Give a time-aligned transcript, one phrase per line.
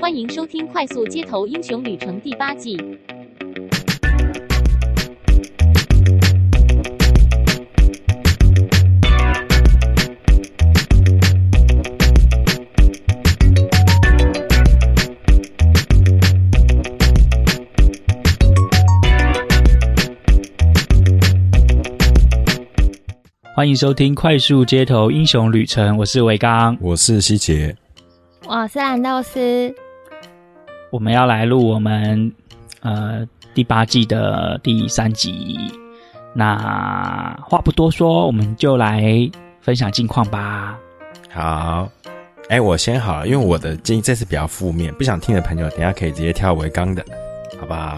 [0.00, 2.74] 欢迎收听《快速街头英雄旅程》第八季。
[23.54, 27.76] 欢迎收听《快速街头英雄旅程》，我是维刚，我是希杰，
[28.48, 29.72] 我是兰豆丝。
[30.90, 32.32] 我们要来录我们
[32.80, 35.56] 呃第八季的第三集。
[36.32, 39.02] 那话不多说，我们就来
[39.60, 40.78] 分享近况吧。
[41.28, 41.88] 好，
[42.48, 47.04] 哎，我先好了，因为我的建议这次比较负面，不想听的朋友，等一下可以直接跳维刚的，
[47.58, 47.96] 好不好？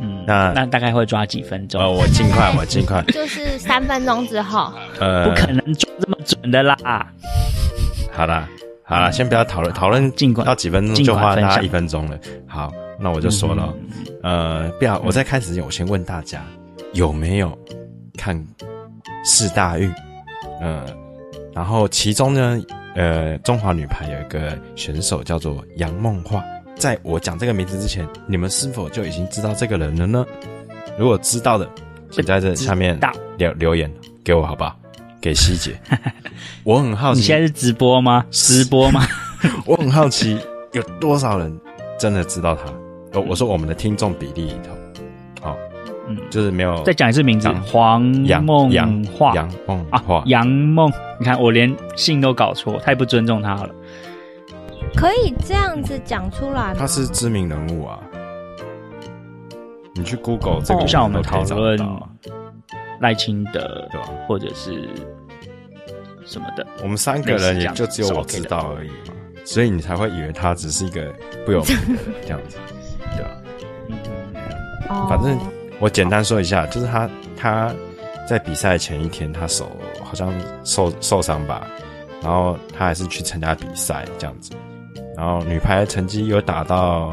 [0.00, 1.80] 嗯，那那大概会抓几分钟？
[1.80, 4.72] 呃，我尽快，我尽快， 就是三分钟之后。
[5.00, 6.76] 呃，不可能抓这么准的啦。
[8.12, 8.48] 好啦，
[8.88, 12.18] 好了，先不要讨论，讨论尽管要几分钟就花大概一分钟了。
[12.46, 13.74] 好，那我就说了，
[14.22, 16.42] 嗯、呃，不要，我在开始之前，我先问大家
[16.94, 17.56] 有没有
[18.16, 18.42] 看
[19.26, 19.92] 四大运？
[20.62, 20.86] 呃，
[21.52, 22.58] 然后其中呢，
[22.94, 26.42] 呃，中华女排有一个选手叫做杨梦樺。
[26.74, 30.24] 在我讲这个名字之前，你们是否就已经知道这个人了呢？
[30.96, 31.68] 如果知道的，
[32.10, 32.98] 请在这下面
[33.36, 33.92] 留留言
[34.24, 34.74] 给我，好不好？
[35.20, 35.78] 给希姐，
[36.64, 38.24] 我很好奇，你现在是直播吗？
[38.30, 39.02] 直播吗？
[39.66, 40.38] 我很好奇，
[40.72, 41.60] 有多少人
[41.98, 42.70] 真的知道他？
[43.18, 45.56] 哦，我说我们的听众比例里头，好，
[46.08, 46.82] 嗯，就是没有。
[46.84, 50.92] 再讲一次名字，黄梦杨梦樺，杨梦啊，杨梦。
[51.18, 53.70] 你看，我连姓都搞错，太不尊重他了。
[54.94, 56.76] 可以这样子讲出来吗？
[56.78, 57.98] 他是知名人物啊，
[59.94, 61.78] 你去 Google 这个，就像我们讨论
[63.00, 64.88] 赖清德对吧，或者是
[66.26, 71.14] 什么的，我们三个人也就只有我知道而已嘛，所以你才会以为他只是一个
[71.46, 72.58] 不有名的这样子，
[73.16, 73.30] 对吧？
[74.90, 75.38] 嗯，反正
[75.80, 77.74] 我简单说一下，就是他他
[78.28, 79.70] 在比赛前一天，他手
[80.04, 80.32] 好像
[80.64, 81.66] 受受伤吧，
[82.22, 84.52] 然后他还是去参加比赛这样子。
[85.16, 87.10] 然后女排成绩有打到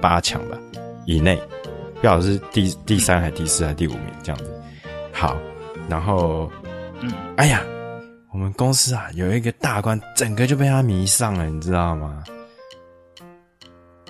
[0.00, 0.58] 八强吧
[1.06, 1.40] 以内，
[2.00, 4.61] 不晓得是第第三还是第四还是第五名这样子。
[5.22, 5.36] 好，
[5.88, 6.50] 然后，
[7.00, 7.62] 嗯，哎呀，
[8.32, 12.24] 我们公司啊有一个大官，整个就被他迷上了，你知道吗？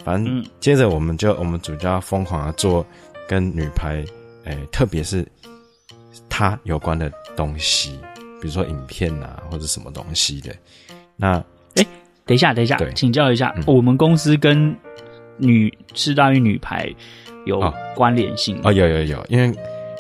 [0.02, 2.82] 反正接着我们就我们组就要疯狂的做
[3.28, 4.02] 跟女排，
[4.46, 5.22] 哎，特别是
[6.30, 8.00] 他有关的东西，
[8.40, 10.50] 比如说影片啊或者什么东西的，
[11.14, 11.44] 那。
[11.74, 11.86] 哎
[12.24, 14.74] 等一下，等一下，请教一下，嗯、我们公司跟
[15.36, 16.88] 女世大运女排
[17.44, 17.60] 有
[17.94, 18.62] 关联性吗？
[18.64, 19.54] 哦，有有有，因为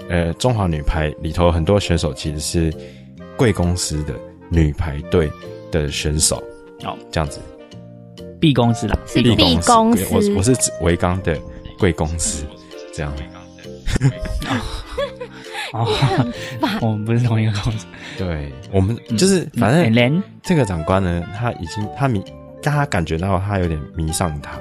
[0.08, 2.72] 呃，中华女排里头很多选手其实是
[3.36, 4.14] 贵公司的
[4.50, 5.30] 女排队
[5.70, 6.42] 的选手
[6.84, 7.40] 哦，这样子
[8.40, 9.34] ，B 公司啦，是 B
[9.66, 11.38] 公司，我我是指维刚的
[11.78, 12.44] 贵公司，
[12.92, 13.12] 这样。
[15.72, 15.86] 哦，
[16.82, 17.86] 我们不是同一个公司。
[18.18, 22.22] 对，我们就是反正这个长官呢，他已经他迷，
[22.62, 24.58] 大家感觉到他有点迷上他，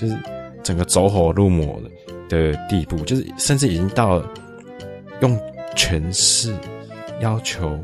[0.00, 0.16] 就是
[0.62, 1.80] 整个走火入魔
[2.28, 4.28] 的的地步，就是甚至已经到了
[5.24, 5.40] 用
[5.74, 6.54] 权势
[7.20, 7.80] 要求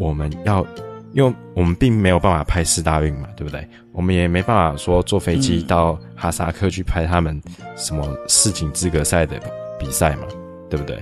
[0.00, 0.66] 我们要，
[1.12, 3.66] 因为我们并没有办法拍四大运嘛，对不对？
[3.92, 7.40] 我们也没办法说坐飞机到哈萨克去拍他们
[7.76, 9.40] 什么世锦资格赛的
[9.78, 10.24] 比赛嘛，
[10.68, 11.00] 对不对？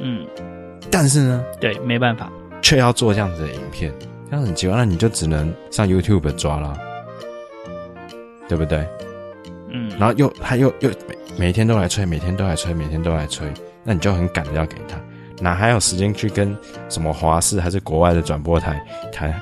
[0.00, 0.26] 嗯，
[0.90, 2.28] 但是呢，对，没办法，
[2.60, 3.94] 却要做这样子的影片，
[4.28, 6.76] 这样很奇怪，那你就只能上 YouTube 抓了，
[8.48, 8.84] 对不对？
[9.68, 13.48] 嗯，然后又他又又每每天都来催，每天都来催，每天都来催，
[13.90, 14.96] 那你就很赶着要给他，
[15.40, 16.56] 哪还有时间去跟
[16.88, 18.80] 什么华视还是国外的转播台
[19.12, 19.34] 谈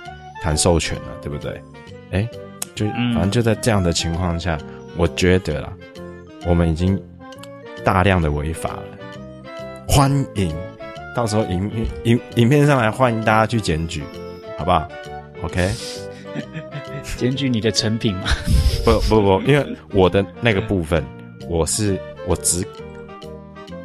[0.43, 1.09] 谈授权呢？
[1.21, 1.53] 对不对？
[2.13, 2.31] 哎、欸，
[2.75, 4.57] 就反正就在这样的情况下，
[4.97, 5.71] 我觉得啦，
[6.47, 6.99] 我们已经
[7.85, 8.83] 大量的违法了。
[9.87, 10.51] 欢迎，
[11.15, 11.71] 到时候影
[12.05, 14.03] 影影片上来，欢迎大家去检举，
[14.57, 14.89] 好不好
[15.43, 15.71] ？OK，
[17.19, 18.29] 检举你的成品吗？
[18.83, 21.05] 不不不，因为我的那个部分，
[21.51, 22.67] 我是我只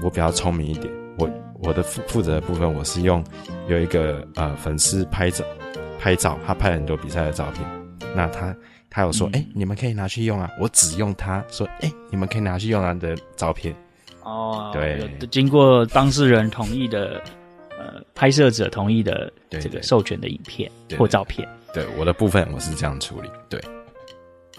[0.04, 1.30] 我比较聪明一点，我
[1.62, 3.24] 我的负负责的部分，我是用
[3.68, 5.46] 有一个呃粉丝拍照
[6.00, 7.66] 拍照，他拍了很多比赛的照片，
[8.14, 8.56] 那他
[8.90, 13.74] 他有说，哎、嗯欸，你们可以拿去用啊，我只用他说，哎、欸，你们可以拿去用他的照片。
[14.24, 17.22] 哦，对，经过当事人同意的，
[17.78, 21.48] 呃，拍摄者同意的这个授权的影片或照片。
[21.74, 23.30] 对，我的部分我是这样处理。
[23.50, 23.60] 对，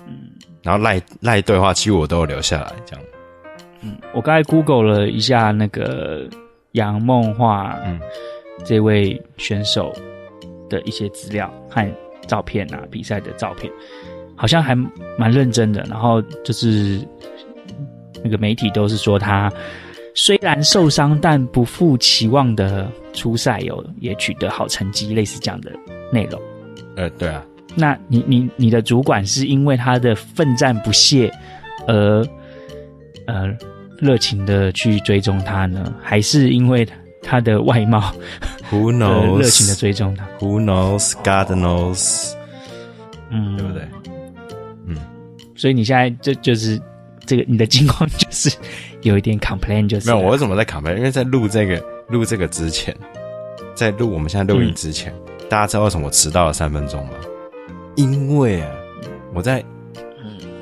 [0.01, 0.33] 嗯，
[0.63, 3.05] 然后赖赖对话其实我都有留下来，这样。
[3.85, 6.27] 嗯，我刚才 Google 了一下那个
[6.73, 8.01] 杨梦画，嗯，
[8.65, 9.93] 这位选手
[10.69, 11.87] 的一些资料和
[12.27, 13.71] 照片啊，比赛的照片。
[14.37, 14.75] 好像还
[15.17, 15.85] 蛮认真的。
[15.89, 17.01] 然后就是
[18.23, 19.53] 那个媒体都是说他
[20.15, 25.71] 虽然受伤，但不负期望的出赛，有也取得好成绩，类似这样的
[26.11, 26.41] 内容。
[26.97, 27.45] 呃，对啊。
[27.77, 31.29] 那你你你的主管是因为他的奋战不懈
[31.89, 32.29] 而呃
[33.99, 36.87] 热情的去追踪他呢，还是因为
[37.23, 38.13] 他的外貌？
[38.71, 39.39] Who knows？
[39.39, 42.33] 热情的追踪他？Who knows？God knows？
[43.31, 43.83] 嗯，对不对？
[44.87, 44.97] 嗯，
[45.57, 46.81] 所以你现在就就是
[47.27, 48.55] 这个你的情况就是
[49.03, 50.25] 有一点 complain，就是没有。
[50.25, 50.97] 我为什么在 complain？
[50.97, 52.95] 因为在录这个录这个之前，
[53.75, 57.13] 在录我们现在录音之前，嗯、大家知道为什么我迟到了三分钟吗？
[57.97, 58.71] 因为啊，
[59.35, 59.65] 我在，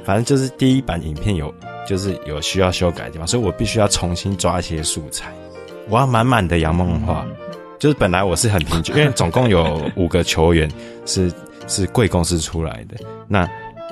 [0.05, 1.53] 反正就是第一版影片有，
[1.87, 5.33] 就是有需要修改的地方，所以我必须要重新抓一些素材。
[5.89, 7.27] 我要满满的杨梦话，
[7.79, 10.71] 就是本来我是很平均，因为总共有五个球员
[11.07, 11.33] 是
[11.67, 12.97] 是贵公司出来的，
[13.29, 13.49] 那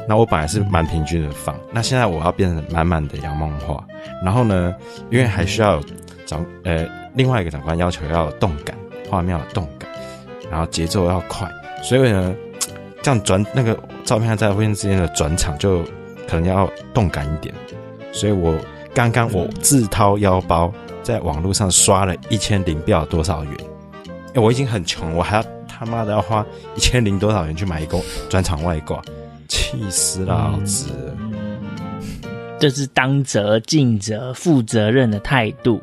[0.09, 3.85] 那我本来是蛮平均的放，那现在我要变成满满的杨梦话，
[4.25, 4.75] 然后呢，
[5.11, 5.81] 因为还需要
[6.27, 8.77] 长呃另外一个长官要求要有动感，
[9.11, 9.91] 画面要有动感，
[10.51, 11.49] 然后节奏要快，
[11.83, 12.35] 所以呢。
[13.03, 15.83] 这样转那个照片在互相之间的转场就
[16.29, 17.55] 可能要动感一点，
[18.13, 18.55] 所以我
[18.95, 20.73] 刚刚我自掏腰包
[21.03, 23.53] 在网络上刷了一千零不知道多少元，
[24.35, 27.99] 哎，我已经很穷，我还要他妈的要花一千零多少元去买一个
[28.29, 29.01] 专场外挂，
[29.49, 31.15] 气死老子了！
[32.59, 35.81] 这是当责尽责、负责任的态度。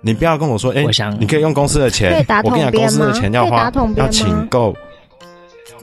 [0.00, 4.76] 你不要跟我说，哎，我想你可以用公司的钱，我跟你讲，公司的钱要花，要请够。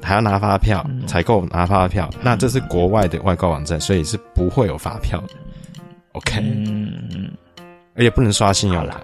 [0.02, 5.34] 还要拿发票，采购拿发票，那这是国外的外购网站，所以是不会有发票的。
[6.14, 7.31] OK，嗯，
[7.96, 9.02] 而且不能刷信用卡，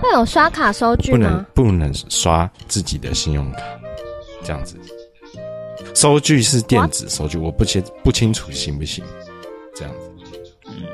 [0.00, 1.18] 会有刷卡收据吗？
[1.18, 3.62] 不能，不能刷自己的信用卡，
[4.42, 4.76] 这样子。
[5.94, 9.04] 收据是电子收据，我不清不清楚行不行？
[9.74, 10.10] 这样子，
[10.66, 10.84] 嗯，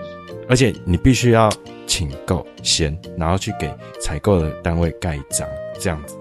[0.49, 1.51] 而且你必须要
[1.87, 5.49] 请购先，然后去给采购的单位盖章，
[5.81, 6.17] 这样子。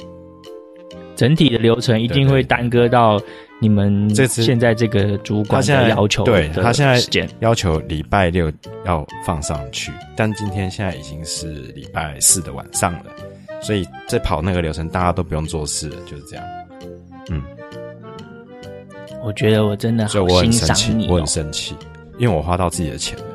[1.17, 3.19] 整体的流程一定会耽搁到
[3.59, 6.31] 你们这次现在这个主管的要求的。
[6.31, 8.51] 对，他现在要求礼拜六
[8.85, 13.05] 要放上去，但今天现在已经是礼拜四的晚上了，
[13.59, 16.45] 所以在跑那个流程，大家都不用做事了，就是这样。
[17.31, 17.41] 嗯，
[19.25, 21.75] 我觉得我真的好欣赏你，我很生气，
[22.19, 23.25] 因为我花到自己的钱了。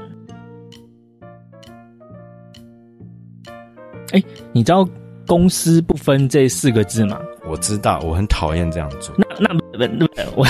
[4.13, 4.89] 哎，你知道
[5.27, 7.21] 公司不分这四个字吗？
[7.53, 9.15] 我知道，我很讨厌这样做。
[9.19, 10.47] 那那不不不，我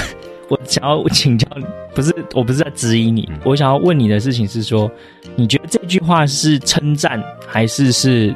[0.48, 1.64] 我想要请教你，
[1.96, 4.88] 不是我不是在质疑你，嗯、我想要问你的事情是说，
[5.34, 8.32] 你觉得这句话是称赞还是是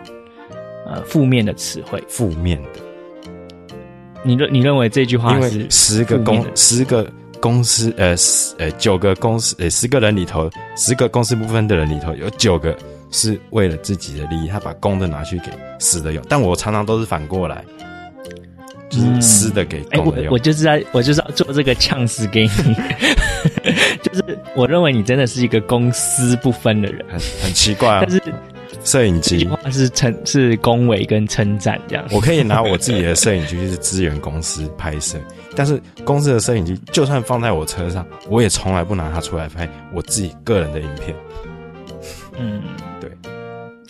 [0.85, 2.03] 呃负面的词汇？
[2.09, 2.81] 负面的。
[4.25, 5.51] 你认你认为这句话是？
[5.59, 7.09] 因为十个公十个
[7.39, 8.17] 公司呃
[8.59, 12.77] 呃九个公司呃十个人里头，十个公司部分的人里头有九个
[13.13, 16.25] 是为了自己的利益，他把公的拿去给死的用。
[16.29, 17.65] 但我常常都是反过来。
[19.01, 19.79] 就是私的给。
[19.91, 22.51] 哎、嗯欸，我我就是在，我就是要做这个呛死给你。
[24.03, 28.05] 就是我认为你真的是一个公私不分的人，很很奇怪啊。
[28.07, 28.23] 但是
[28.85, 32.05] 摄影机话是称是恭维跟称赞这样。
[32.11, 35.19] 我可以拿我自己的摄影机去支援公司拍摄，
[35.57, 41.17] 但是公司的摄影机就算放在我车上，我也从来不拿它出来拍我自己个人的影片。
[42.39, 42.63] 嗯，
[42.96, 42.96] 对。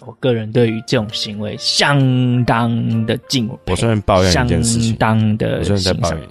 [0.06, 3.58] 我个人对于这种行为相当的敬佩。
[3.66, 6.22] 我虽然抱怨一件事情，相当的，我虽然在抱怨，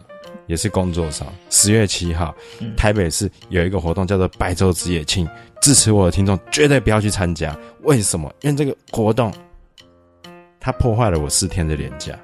[0.47, 1.27] 也是工作上。
[1.49, 5.27] 十月七号，嗯、台北市有一个活动叫做白昼之夜，请
[5.61, 7.53] 支持我的听众绝对不要去参加。
[7.83, 8.33] 为什么？
[8.41, 9.33] 因为这个活动，
[10.57, 12.17] 它破坏了我四天的连假。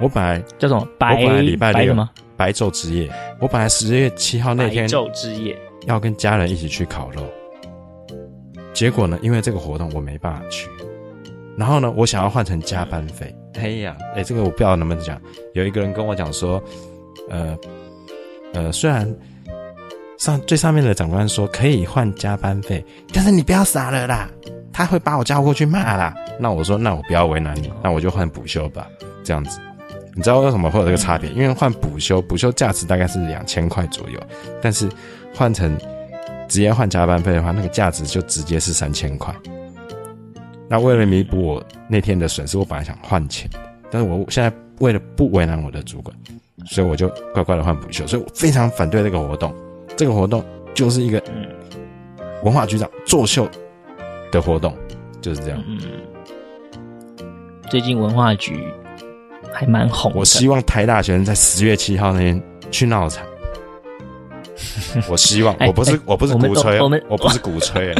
[0.00, 0.86] 我本来叫什么？
[0.98, 2.10] 白我本来礼拜六吗？
[2.36, 3.10] 白昼之夜。
[3.40, 7.22] 我本来十月七号那天白昼之夜要跟家人一起去烤肉。
[8.74, 9.18] 结果呢？
[9.22, 10.68] 因为这个活动我没办法去，
[11.56, 13.34] 然后呢，我想要换成加班费。
[13.54, 15.20] 哎呀，哎，这个我不知道能不能讲。
[15.54, 16.62] 有一个人跟我讲说，
[17.28, 17.58] 呃，
[18.54, 19.12] 呃，虽然
[20.16, 24.30] 上最上面的长官说可以换加班费，但是你不要傻了啦，
[24.72, 26.14] 他会把我叫过去骂啦。
[26.38, 28.86] 那我说，那我不要为难你，那我就换补休吧。
[29.24, 29.58] 这样子，
[30.14, 31.28] 你知道为什么会有这个差别？
[31.30, 34.20] 因为换补休，补休价值大概是两千块左右，
[34.62, 34.88] 但是
[35.34, 35.76] 换成。
[36.48, 39.34] 直接换加班费的话，那个价值就直接是三千块。
[40.68, 43.48] 那为了弥补我那天的损失，我本来想换钱，
[43.90, 46.14] 但是我现在为了不为难我的主管，
[46.66, 48.06] 所以我就乖乖的换补休。
[48.06, 49.54] 所以我非常反对这个活动。
[49.96, 51.22] 这个活动就是一个
[52.44, 53.48] 文化局长作秀
[54.30, 54.76] 的活动，
[55.20, 55.64] 就是这样。
[55.66, 55.80] 嗯，
[57.70, 58.62] 最近文化局
[59.52, 60.12] 还蛮红。
[60.14, 63.26] 我希望台大学生在十月七号那天去闹场。
[65.08, 67.94] 我希望，我不是，我不是鼓吹，我们我不是鼓吹，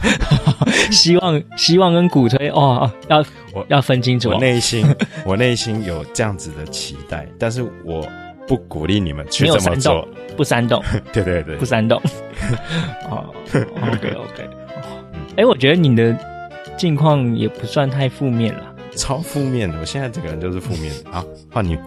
[0.90, 4.30] 希望希望跟鼓吹哦，要我要分清楚。
[4.30, 4.86] 我内心
[5.24, 8.06] 我内心有这样子的期待，但是我
[8.46, 12.00] 不鼓励你们去这么做，不煽动， 对对对，不煽动。
[13.10, 14.48] 哦，OK OK，
[15.36, 16.16] 哎，我觉得你的
[16.76, 21.10] 近况也不算太负面了，超负面的，我现在整个人就是负面的。
[21.10, 21.78] 好，换你。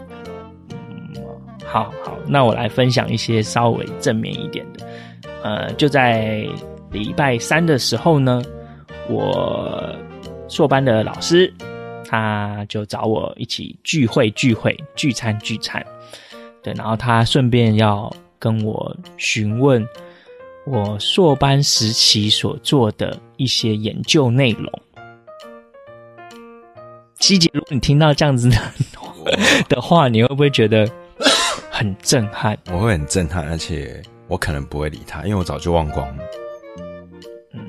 [1.72, 4.86] 好好，那我来分享一些稍微正面一点的。
[5.42, 6.46] 呃，就在
[6.92, 8.44] 礼拜三的时候呢，
[9.08, 9.96] 我
[10.50, 11.52] 硕班的老师
[12.06, 15.82] 他就找我一起聚会聚会聚餐聚餐，
[16.62, 19.88] 对，然后他顺便要跟我询问
[20.66, 24.70] 我硕班时期所做的一些研究内容。
[27.20, 28.58] 希姐，如果你听到这样子的
[29.70, 30.86] 的话，你会不会觉得？
[31.82, 36.24] 很震撼，我会很震撼，而且我可能不会理他，因为我早就忘光了。
[37.56, 37.60] 嗯，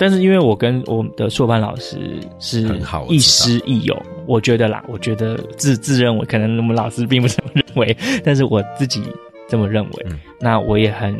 [0.00, 2.62] 但是因为我跟我的硕班老师是
[3.08, 9.00] 亦师亦友，我觉得啦，我觉得自自认为可能我们老师并不这么认为，但是我自己
[9.48, 10.06] 这么认为。
[10.10, 11.16] 嗯、那我也很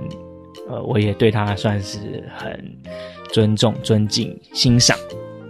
[0.69, 2.77] 呃，我也对他算是很
[3.33, 4.99] 尊重、尊敬、欣赏，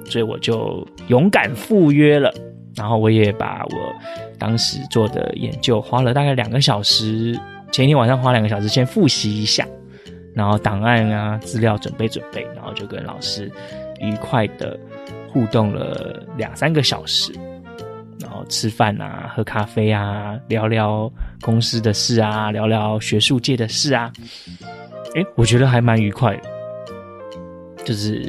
[0.05, 2.31] 所以我就勇敢赴约了。
[2.75, 3.95] 然后我也把我
[4.43, 7.39] 当时做的研究花了大概两个小时，
[7.71, 9.65] 前一天晚上花两个小时先复习一下，
[10.35, 13.49] 然后档案啊资料准备准备，然后就跟老师
[14.01, 14.77] 愉快的
[15.33, 17.33] 互动了两三个小时，
[18.21, 21.09] 然后吃饭啊，喝咖啡啊，聊聊
[21.41, 24.13] 公司的事啊，聊聊学术界的事啊，
[25.15, 28.29] 诶，我觉得还蛮愉快的，就是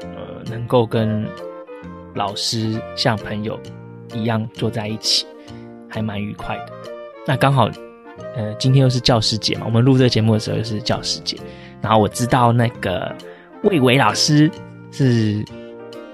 [0.00, 1.22] 呃能够跟。
[2.14, 3.56] 老师像朋友
[4.14, 5.26] 一样坐在一起，
[5.88, 6.72] 还蛮愉快的。
[7.26, 7.68] 那刚好，
[8.36, 11.36] 呃，今天又是教师节嘛，我们录这个节目的时候又是教师节。
[11.80, 13.14] 然后我知道那个
[13.64, 14.50] 魏伟老师
[14.90, 15.44] 是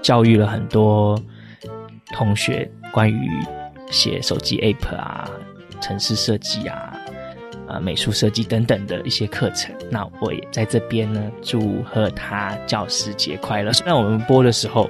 [0.01, 1.19] 教育了很多
[2.13, 3.29] 同学关于
[3.89, 5.29] 写手机 App 啊、
[5.81, 6.93] 城市设计啊、
[7.67, 9.73] 啊、美术设计等等的一些课程。
[9.89, 13.73] 那我也在这边呢，祝贺他教师节快乐。
[13.73, 14.89] 虽然我们播的时候。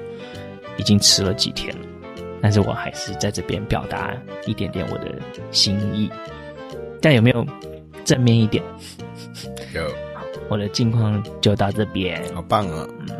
[0.77, 1.85] 已经迟了几天了，
[2.45, 6.11] 但是我还是在这边表达一点点我的心意。
[7.01, 7.43] 但有没有
[8.03, 8.63] 正面一点？
[9.73, 9.81] 有。
[10.47, 12.23] 我的近况就到这边。
[12.35, 12.87] 好棒啊！
[13.09, 13.17] 嗯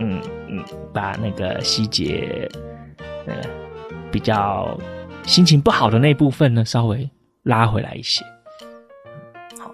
[0.00, 2.50] 嗯嗯，把那个希杰
[3.26, 3.34] 呃
[4.10, 4.76] 比较
[5.22, 7.08] 心情不好的那部分呢，稍微
[7.44, 8.24] 拉回来一些。
[9.56, 9.70] 好，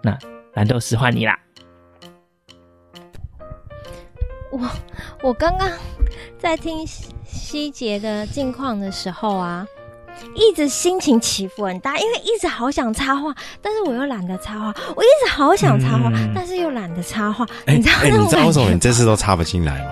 [0.00, 0.16] 那
[0.54, 1.36] 蓝豆丝换你啦。
[4.52, 4.60] 我
[5.24, 5.68] 我刚刚
[6.38, 6.86] 在听
[7.36, 9.66] 希杰的近况的时候啊，
[10.34, 14.74] 一直心情起伏很大，因为一直好想插话，但是我又懒得插话。
[14.96, 17.46] 我一直好想插话，嗯、但是又懒得插话。
[17.66, 18.02] 你知道？
[18.04, 19.90] 你知道为什么你这次都插不进来吗？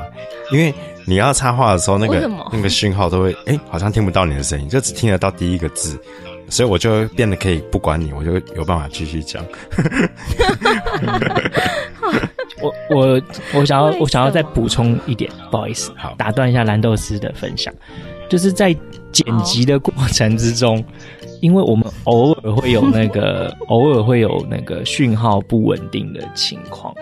[0.51, 0.75] 因为
[1.07, 5.99] 你要插话的时候，那个那个讯号都会哎、欸，好像听不到你的声音，就只听得到第一个字。
[6.51, 9.43] 所以我就变得可以不管你，我就有办法继续讲。
[12.65, 13.23] 我我
[13.55, 16.15] 我想要我想要再补充一点，不好意思，好。
[16.17, 17.73] 打断一下蓝豆丝的分享，
[18.29, 18.75] 就是在
[19.13, 20.83] 剪辑的过程之中，
[21.41, 26.95] 因为我们偶尔会有那个 偶尔会有那个讯号不稳定的情况，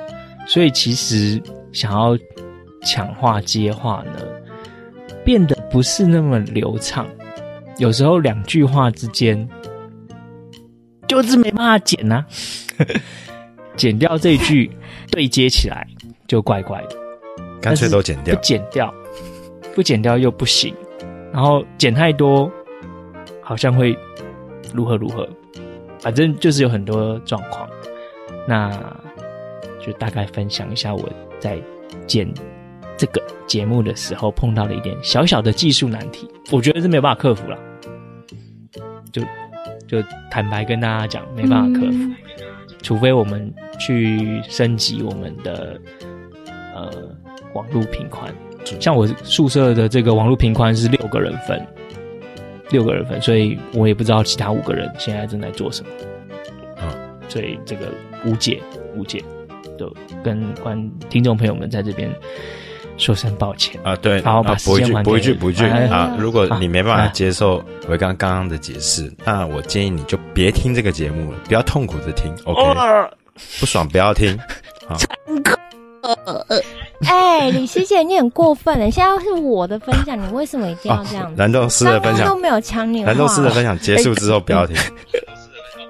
[0.46, 1.40] 所以其实
[1.72, 2.18] 想要
[2.84, 4.22] 抢话接话呢，
[5.24, 7.06] 变得不是那么流畅。
[7.78, 9.48] 有时候两句话之间
[11.08, 12.26] 就是没办法剪呐、啊，
[13.76, 14.70] 剪掉这一句
[15.10, 15.86] 对接起来
[16.26, 16.96] 就怪怪的，
[17.60, 18.34] 干脆都剪掉。
[18.34, 18.94] 不剪掉，
[19.74, 20.74] 不剪掉又不行，
[21.32, 22.50] 然后剪太多
[23.40, 23.96] 好像会
[24.74, 25.28] 如何如何，
[26.00, 27.68] 反正就是有很多状况。
[28.46, 28.70] 那
[29.80, 31.60] 就大概分享一下我在
[32.06, 32.28] 剪
[32.96, 37.58] 这个节目的时候碰到了一点小小的技术难题，我觉得是没有办法克服了。
[39.12, 39.22] 就
[39.86, 42.16] 就坦白跟大家讲，没办法克服，嗯、
[42.82, 45.80] 除非我们去升级我们的
[46.74, 46.90] 呃
[47.54, 48.32] 网络频宽。
[48.78, 51.64] 像我宿舍的这个网络频宽是六个人分，
[52.70, 55.90] 六个人分，所以我也不知道其他五个人现在正在做什么。
[56.80, 56.90] 嗯，
[57.28, 57.86] 所以这个
[58.24, 58.60] 无解
[58.94, 59.22] 无解，
[59.78, 62.10] 就跟观听众朋友们在这边。
[62.98, 66.14] 说声抱歉啊，对，好，把补一句，补一句，补一句啊！
[66.18, 72.62] 如果你没办法接受我刚刚刚的解释，那我建议你就别听这个节目了，不要痛苦的听，OK？
[73.58, 74.38] 不爽不要听，
[74.88, 74.96] 啊。
[77.06, 78.90] 哎，李希姐，你很过分了！
[78.90, 81.32] 现在是我的分享，你为什么一定要这样？
[81.36, 84.76] 蓝豆丝的分享都没有抢你，蓝豆丝的分享结束之后不要听。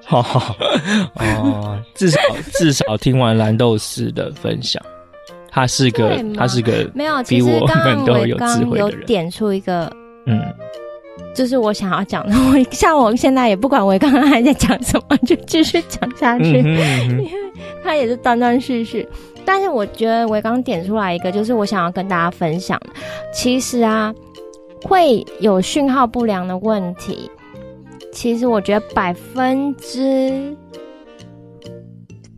[0.09, 0.23] 哦
[1.17, 2.21] 哦，至少
[2.53, 4.83] 至少听完蓝豆丝的分享，
[5.53, 9.93] 他是个他是个没有，其实刚刚我刚有点出一个
[10.27, 10.41] 嗯。
[11.35, 17.33] 就是我想要讲的，我 像我现在也不管我刚刚还在讲什么，就继续讲下去，嗯哼嗯哼， 因为
[17.83, 19.09] 他也是断断续续。
[19.43, 22.79] 但是我觉得我刚点出来一个，就是我想要跟大家分享，
[23.33, 24.15] 其实啊，
[24.83, 27.31] 会有讯号不良的问题，
[28.13, 30.55] 其实我觉得百分之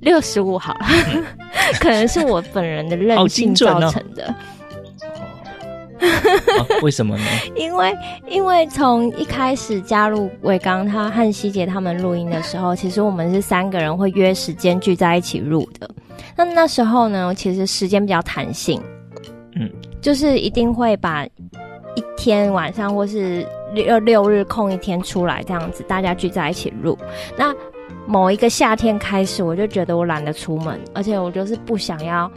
[0.05, 0.87] 六十五好了，
[1.81, 4.35] 可能是我本人的任性造成的。
[6.05, 7.25] 啊、为什么呢？
[7.57, 7.95] 因为
[8.29, 15.89] 因为从一开始加入伟刚他和希杰他们录音的时候， 其实我们是三个人会约时间聚在一起录的。
[16.37, 18.83] 那那时候呢，其实时间比较弹性，
[19.55, 19.71] 嗯，
[20.01, 26.99] 就是一定会把一天晚上或是六六日空一天出来，这样子大家聚在一起录。
[27.37, 27.55] 那
[28.07, 32.31] 某一个夏天开始，我就觉得我懒得出门，而且我就是不想要，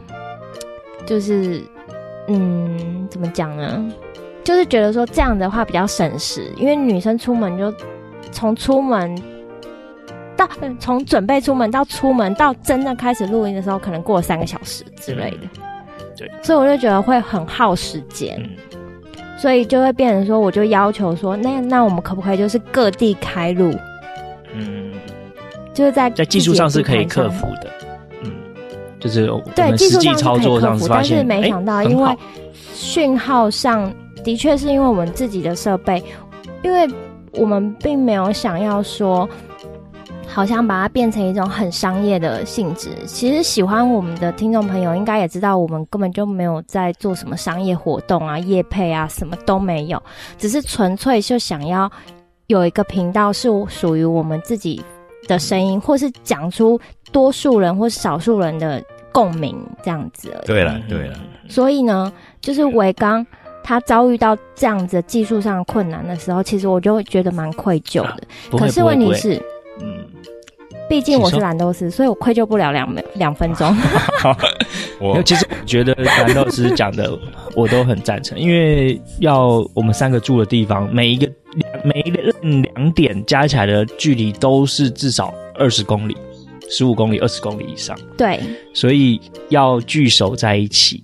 [1.06, 1.62] 就是。
[2.30, 3.90] 嗯，怎么讲呢？
[4.44, 7.72] 就是觉得说这样的话比较省时，因为女生出门就
[8.30, 9.18] 从出门
[10.36, 10.46] 到
[10.78, 15.48] 从准备出门到出门到真正开始录音的时候，可能过了三个小时之类的。
[16.18, 18.38] 对，所以我就觉得会很耗时间，
[19.38, 23.72] 所以就会变成说，我就要求说，那那我们可不可以就是各地开录？
[25.78, 27.70] 嗯，就是在在技术上是可以克服的。
[28.22, 28.32] 嗯
[29.00, 32.12] 就是对实际操作上是但是没想到，因为
[32.74, 33.94] 讯号上
[34.24, 36.02] 的确是因为我们自己的设备，
[36.64, 36.84] 因为
[37.34, 39.28] 我们并没有想要说，
[40.26, 42.88] 好像把它变成一种很商业的性质。
[43.06, 50.02] 其实喜欢我们的听众朋友应该也知道，我们根本就没有在做什么商业活动啊、业配啊，什么都没有，
[50.38, 51.88] 只是纯粹就想要
[52.48, 54.82] 有一个频道是属于我们自己
[55.28, 56.80] 的声音，或是讲出。
[57.10, 60.46] 多数人或少数人的共鸣这样子而已。
[60.46, 61.18] 对了，对了。
[61.48, 62.12] 所以呢，
[62.42, 63.26] 就是伟刚
[63.64, 68.10] 他遭遇到这样子技术上的困难的时候，其实我就会觉得蛮愧疚的。
[68.10, 69.42] 啊、可是问题是，
[69.80, 70.04] 嗯，
[70.88, 73.76] 毕竟我是蓝豆丝，所以我愧疚不了两两分钟。
[75.00, 77.16] 我其实我觉得蓝豆丝讲的
[77.54, 81.28] 我都很赞成，因为要我们三个住的地方，每一个
[81.84, 86.16] 每一个两点加起来的距离都是至少二十公里。
[86.70, 88.38] 十五公里、二十公里以上，对，
[88.74, 91.02] 所以要聚首在一起，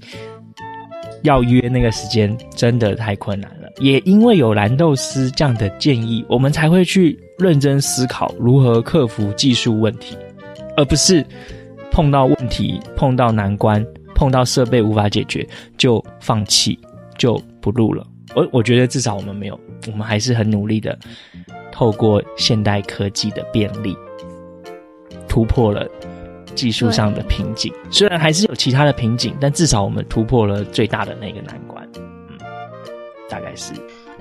[1.22, 3.53] 要约那个时间，真的太困难了。
[3.78, 10.16] 也因为有蓝豆丝这样的建议，我们才会去认真思考如何克服技术问题，
[10.76, 11.24] 而不是
[11.90, 13.84] 碰到问题、碰到难关、
[14.14, 16.78] 碰到设备无法解决就放弃，
[17.18, 18.06] 就不录了。
[18.34, 19.58] 我我觉得至少我们没有，
[19.90, 20.98] 我们还是很努力的，
[21.72, 23.96] 透过现代科技的便利。
[25.28, 25.84] 突破了
[26.54, 31.84] 技术上的瓶颈，虽然还是有其他的瓶颈，但至少我们突破了最大的那个难关。
[33.24, 33.72] 嗯，大概是。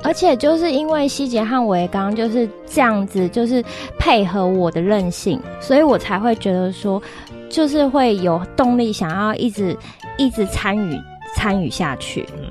[0.02, 3.63] 而且就是因为希杰和维刚就是这样子，就是
[3.98, 7.02] 配合我的任性，所以我才会觉得说，
[7.50, 9.78] 就是会有动力想要一直
[10.18, 11.00] 一直参与
[11.36, 12.28] 参与下去。
[12.38, 12.46] 嗯，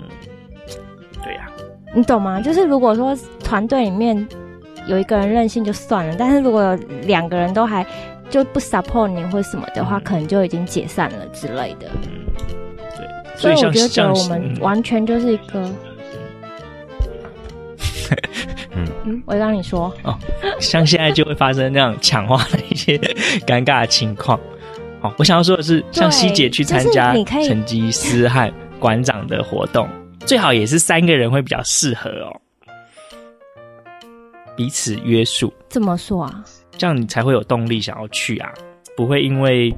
[1.23, 1.49] 对呀，
[1.95, 2.41] 你懂吗？
[2.41, 4.27] 就是如果说团队里面
[4.87, 7.87] 有一个人任性就算了，但是如果有两个人都还。
[8.31, 11.87] 就不 support 你或什么的话，嗯、可能就已经解散了之类的。
[12.03, 12.25] 嗯，
[12.97, 13.07] 对。
[13.37, 15.61] 所以，所以我觉得我们完全就是一个。
[15.61, 15.77] 嗯
[18.75, 20.19] 嗯，我让你说哦，
[20.61, 22.97] 像现在就会发生那样抢话的一些
[23.47, 24.39] 尴尬的情况。
[25.01, 29.89] 好，我想要说的是，像希姐去参加成吉思汗馆长的活动，
[30.21, 32.41] 最好也是三个人会比较适合哦，
[34.57, 35.53] 彼此约束。
[35.69, 36.45] 怎么说啊？
[36.79, 38.51] 这样你才会有动力想要去啊，
[38.97, 39.75] 不会因为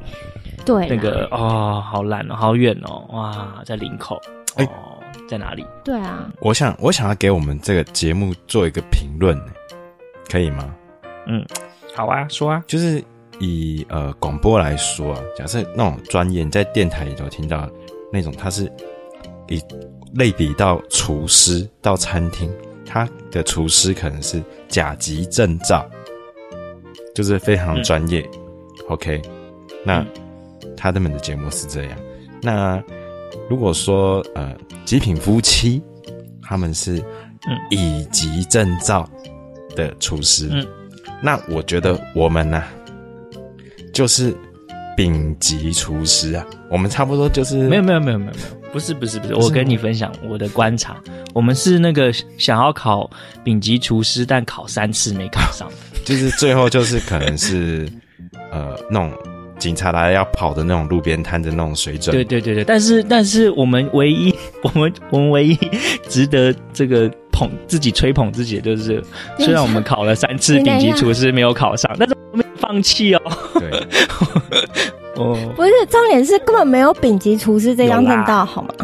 [0.64, 4.16] 对那个哦好懒哦好远哦哇在林口
[4.56, 4.68] 哦、欸、
[5.28, 5.64] 在哪里？
[5.84, 9.38] 对啊，我想我想要给我们这个节目做一个评论，
[10.30, 10.74] 可以吗？
[11.26, 11.44] 嗯，
[11.94, 13.02] 好啊，说啊，就是
[13.38, 17.70] 以呃广播来说啊，假设那种专业你在电台里头听到
[18.12, 18.70] 那种，他是
[19.48, 19.60] 以
[20.14, 22.52] 类比到厨师到餐厅，
[22.86, 25.84] 他的厨师可能是甲级证照。
[27.14, 28.40] 就是非常专业、嗯、
[28.88, 29.22] ，OK，
[29.84, 30.04] 那
[30.76, 31.96] 他们的节目是这样。
[32.42, 32.82] 那
[33.48, 35.82] 如果说呃极品夫妻，
[36.42, 37.02] 他们是
[37.70, 39.08] 乙级证照
[39.76, 40.66] 的厨师，嗯，
[41.22, 42.68] 那我觉得我们呢、啊，
[43.92, 44.34] 就是
[44.96, 50.96] 丙级厨师啊，我们差不多就是没有没有没有没有没有，不是不是不是，我跟你分享我的观察，
[51.32, 53.10] 我们是那个想要考
[53.42, 55.70] 丙级厨师，但考三次没考上。
[56.04, 57.88] 就是最后就是可能是
[58.52, 59.10] 呃那种
[59.64, 62.14] 警察来要跑的那种路边摊的那种水准。
[62.14, 64.30] 对对对对，但是但是我们唯一
[64.62, 65.58] 我们我们唯一
[66.06, 69.02] 值得这个捧自己吹捧自己的就是，
[69.38, 73.22] 虽然我们考了三次顶级厨师没有考上， 但是我们没有放弃哦。
[73.58, 73.70] 对，
[75.16, 78.74] 哦，不是，重点是根本没有丙级厨师这张证照，好吗？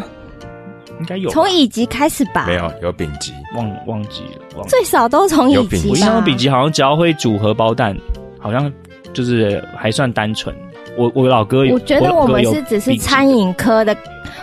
[0.99, 2.45] 应该有，从乙级开始吧？
[2.47, 5.89] 没有，有丙级，忘忘记了，忘记了最少都从乙级。
[5.89, 7.95] 我印象中丙级好像只要会煮荷包蛋，
[8.39, 8.71] 好像
[9.13, 10.55] 就是还算单纯。
[10.97, 13.95] 我我老哥有，我觉得我们是只是餐饮科的，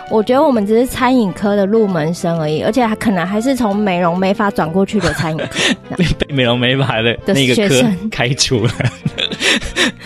[0.09, 8.71] 我觉得我们只是餐饮科的入门生而已，而且还可能还是从美容美发转过去的餐饮科， 被美容美发的那个科 开除了。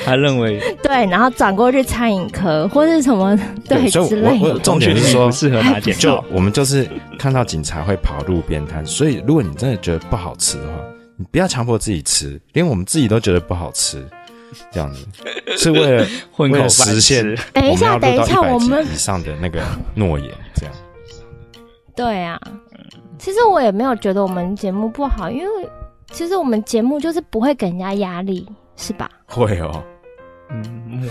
[0.06, 0.60] 他认为。
[0.84, 4.60] 对，然后转过去餐饮科或是什么对，之类的。
[4.60, 10.74] 重点是说适合拿检，就我们就是看到警察会跑路边摊，所以如果你真的觉得不好吃的话，
[11.16, 14.06] 你不要强迫自己吃，连我们自己都觉得不好吃，
[14.72, 15.06] 这样子
[15.58, 17.24] 是为了 混口为了实现。
[17.54, 19.62] 等一下，等一下，我们以上的那个
[19.96, 20.74] 诺言，这样。
[21.96, 22.40] 对啊，
[23.18, 25.70] 其实我也没有觉得我们节目不好，因为
[26.12, 28.48] 其实我们节目就是不会给人家压力。
[28.76, 29.08] 是吧？
[29.28, 29.84] 会哦，
[30.50, 31.08] 嗯，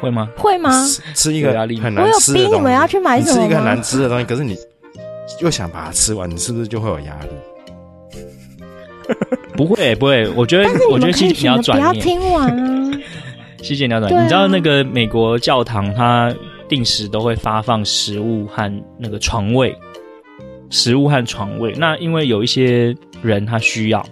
[0.00, 0.30] 会吗？
[0.34, 0.70] 会吗？
[1.14, 3.38] 吃，一个很难吃的东西，我有逼你们要去买什么？
[3.38, 4.56] 吃一个很难吃的东西，可是你
[5.40, 7.28] 又想把它吃完，你是不是就会有压力？
[9.54, 10.26] 不会，不会。
[10.30, 12.81] 我觉得，我觉得其实你要转念，不要听完啊。
[13.62, 16.34] 希姐你要转念，啊、你知道那个美国教堂，它
[16.68, 19.74] 定时都会发放食物和那个床位，
[20.68, 21.72] 食物和床位。
[21.78, 24.04] 那因为有一些人他需要，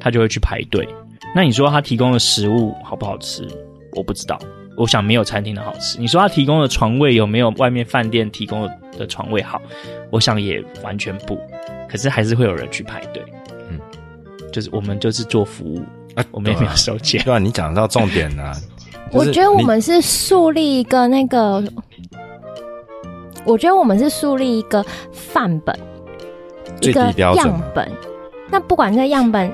[0.00, 0.86] 他就会去排队。
[1.34, 3.46] 那你说他提供的食物好不好吃？
[3.92, 4.38] 我不知道，
[4.76, 5.98] 我想没有餐厅的好吃。
[6.00, 9.62] 你说他提供的床位有没有外面饭店提供的床位好？
[10.10, 11.38] 我想也完全不。
[11.88, 13.22] 可是还是会有人去排队。
[13.70, 13.78] 嗯，
[14.52, 15.82] 就是我们就是做服务，
[16.14, 17.22] 啊、我们也没有收钱。
[17.24, 18.56] 对啊，你讲到重点了、啊。
[19.12, 21.62] 我觉得我们是树立一个那个，
[23.44, 25.78] 我觉得我们是树立一个范本，
[26.80, 27.90] 一个样本。
[28.50, 29.52] 那不管这样本。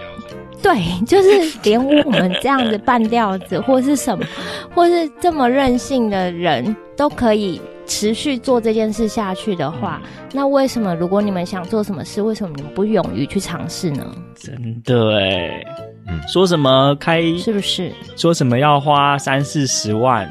[0.62, 4.24] 对， 就是连我们这样子半吊子，或是什么，
[4.74, 10.00] 或是这么任性的人都可以持续做这件事下去的话，
[10.32, 14.10] 那为什么如果你们想做什么事，为什么你们不勇于去尝试呢？
[14.34, 15.62] 真的哎，
[16.06, 17.92] 嗯，说什么开是不是？
[18.16, 20.28] 说什么要花三四十万、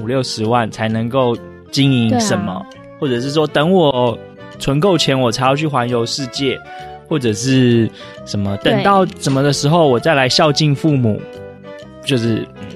[0.00, 1.36] 五六十万才能够
[1.70, 2.66] 经营什么，啊、
[2.98, 4.18] 或者是说等我
[4.58, 6.58] 存够钱，我才要去环游世界。
[7.08, 7.88] 或者是
[8.24, 11.22] 什么，等到什么的时候，我再来孝敬父母，
[12.04, 12.66] 就是嗯，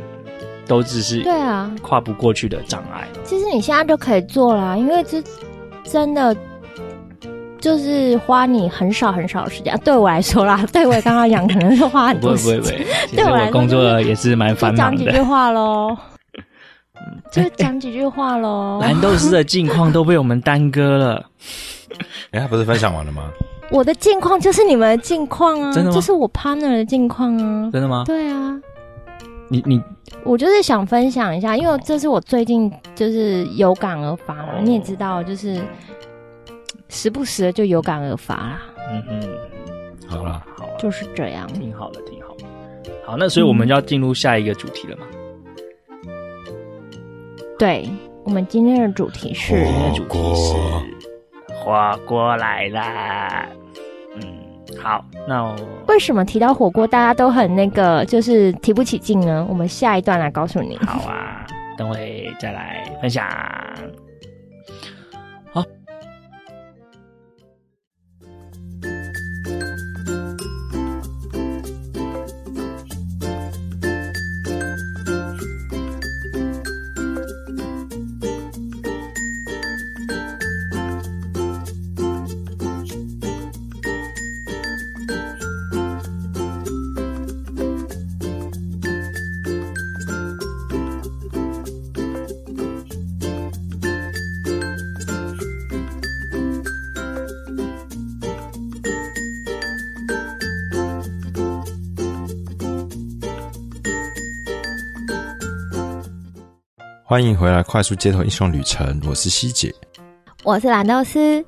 [0.69, 3.09] 都只是对啊，跨不过去的障碍。
[3.25, 5.21] 其实你现在就可以做啦，因为这
[5.83, 6.33] 真的
[7.61, 9.79] 就是花你很少很少的时间。
[9.85, 12.85] 对我来说啦， 对我刚刚讲可能是花很多时间。
[13.15, 14.97] 对我来说，工作也是蛮繁忙的。
[14.97, 15.97] 讲几句话喽，
[17.33, 18.79] 就讲几句话喽。
[18.81, 21.25] 蓝豆丝的近况都被我们耽搁了。
[22.33, 23.25] 哎，他不是分享完了吗？
[23.71, 25.95] 我的近况就是你们的近况啊，真的吗？
[25.95, 28.03] 这是我 partner 的近况啊，真的吗？
[28.07, 28.59] 对啊，
[29.49, 29.81] 你你，
[30.25, 34.55] 我就是想分享一下，因为这是我最近就是有感而发了。
[34.57, 35.61] 哦、你也知道，就是
[36.91, 38.61] 时不时的就有感而发啦。
[38.91, 39.23] 嗯嗯，
[40.09, 42.45] 好了好了，就是这样，挺好的挺好的。
[43.07, 45.05] 好，那所以我们要进入下一个主题了嘛？
[46.07, 46.11] 嗯、
[47.59, 47.89] 对，
[48.25, 50.55] 我们今天的主题是，今天的主题是
[51.55, 53.49] 火锅来啦。
[54.17, 54.23] 嗯。
[54.81, 55.57] 好，那我
[55.89, 59.45] 为什么提到火锅大家都很那个，就是提不起劲呢？
[59.49, 60.77] 我们下一段来告诉你。
[60.79, 61.45] 好啊，
[61.77, 63.27] 等会再来分享。
[107.11, 109.01] 欢迎回来，快速街头英雄旅程。
[109.05, 109.75] 我是希姐，
[110.45, 111.45] 我是蓝豆丝，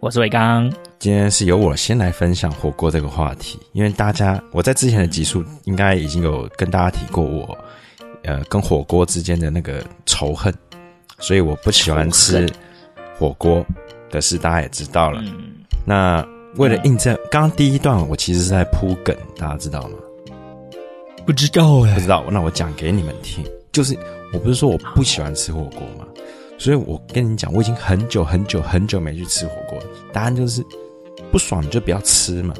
[0.00, 0.68] 我是伟刚。
[0.98, 7.56] 今天是由我先来分享火锅这个话题，因为大家我在之前的集数应该已经有跟大家提过我
[8.24, 10.52] 呃跟火锅之间的那个仇恨，
[11.20, 12.44] 所以我不喜欢吃
[13.16, 13.64] 火锅
[14.10, 15.22] 的事大家也知道了。
[15.24, 19.96] 嗯、那为了印证，刚刚、嗯、第一段我其实是在铺梗，大家知道吗？
[21.24, 22.24] 不知道哎，不知道。
[22.32, 23.96] 那我讲给你们听，就是
[24.34, 26.06] 我不是说我不喜欢吃火锅吗？
[26.58, 29.84] 所以我跟你讲，我已经很久很久很久没去吃火锅了。
[30.12, 30.62] 答案就是
[31.32, 32.54] 不爽你就不要吃嘛。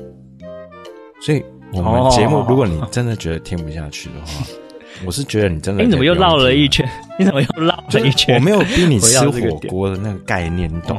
[1.20, 4.44] 所以我们节目，如果你真的觉得听不下去的话，
[5.06, 5.82] 我是觉得你真的。
[5.84, 6.88] 你怎么又绕了一圈？
[7.18, 8.36] 你怎么又绕了一圈？
[8.36, 10.98] 我没有逼你吃火锅 的那个概念，你懂？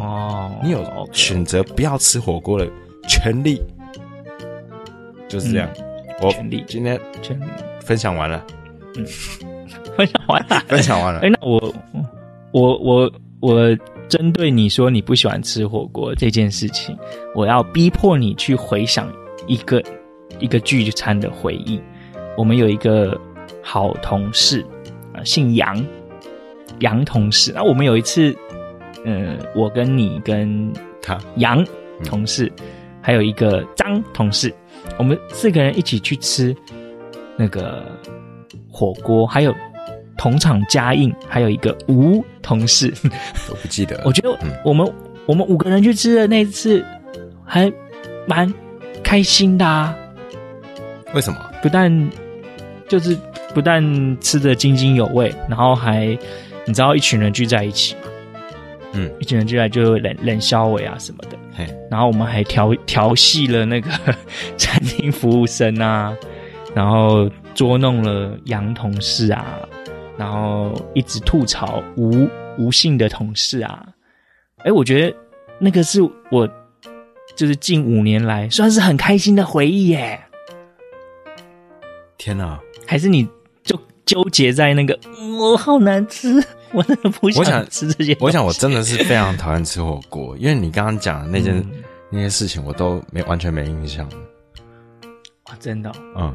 [0.63, 2.67] 你有选择不要吃火锅的
[3.07, 3.61] 权利，
[5.27, 5.69] 就是这样。
[6.21, 6.33] 我
[6.65, 7.39] 今天全
[7.81, 8.43] 分享完了，
[8.95, 9.05] 嗯，
[9.97, 11.19] 分享完了，分享完了。
[11.21, 11.73] 哎，那我。
[12.51, 13.77] 我我我
[14.07, 16.97] 针对你说你不喜欢吃火锅这件事情，
[17.33, 19.11] 我要逼迫你去回想
[19.45, 19.83] 一个
[20.39, 21.81] 一个聚餐的回忆。
[22.37, 23.19] 我们有一个
[23.61, 24.65] 好同事
[25.13, 25.85] 啊，姓杨，
[26.79, 27.51] 杨同事。
[27.53, 28.33] 那我们有一次，
[29.03, 31.61] 嗯，我跟你跟他杨
[32.05, 32.49] 同事，
[33.01, 34.49] 还有一个张同事，
[34.97, 36.55] 我们四个人一起去吃
[37.35, 37.83] 那个
[38.71, 39.53] 火锅，还有。
[40.17, 42.93] 同场加映，还有一个吴同事，
[43.49, 44.01] 我不记得。
[44.05, 44.93] 我觉得我们、嗯、
[45.25, 46.83] 我们五个人去吃的那次
[47.43, 47.71] 还
[48.27, 48.51] 蛮
[49.03, 49.95] 开心的啊。
[51.13, 51.39] 为什么？
[51.61, 52.09] 不但
[52.87, 53.17] 就是
[53.53, 53.83] 不但
[54.19, 56.07] 吃的津津有味，然后还
[56.65, 58.01] 你知道一群人聚在一起嘛？
[58.93, 61.37] 嗯，一群人聚在就冷冷笑话啊什么的。
[61.53, 63.89] 嘿，然后我们还调调戏了那个
[64.57, 66.15] 餐厅服务生啊，
[66.73, 69.57] 然后捉弄了杨同事啊。
[70.17, 73.85] 然后一直吐槽吴吴姓的同事啊，
[74.63, 75.17] 哎，我觉得
[75.59, 76.01] 那个是
[76.31, 76.47] 我
[77.35, 80.19] 就是近五年来算是很开心的回忆耶。
[82.17, 82.59] 天哪！
[82.87, 83.27] 还是你
[83.63, 84.97] 就纠结在那个
[85.39, 88.15] 我好难吃，我真的不想吃这些。
[88.19, 94.09] 我想我真的是非常讨厌吃火锅，因为你刚刚讲的那件、嗯、那些事情，我都没完全没印象。
[95.49, 95.91] 哇，真的？
[96.15, 96.33] 嗯，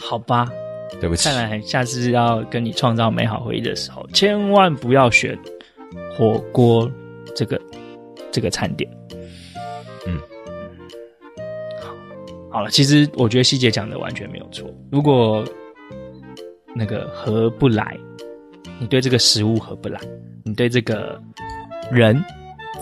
[0.00, 0.48] 好吧。
[0.98, 5.38] 对不起，看来下次要跟你创造美好回忆的时候，千万不要选
[6.16, 6.90] 火锅
[7.36, 7.60] 这个
[8.32, 8.90] 这个餐点。
[10.06, 10.18] 嗯，
[11.80, 11.94] 好，
[12.50, 14.68] 好了，其实我觉得希姐讲的完全没有错。
[14.90, 15.44] 如果
[16.74, 17.98] 那个合不来，
[18.78, 20.00] 你对这个食物合不来，
[20.44, 21.20] 你对这个
[21.90, 22.22] 人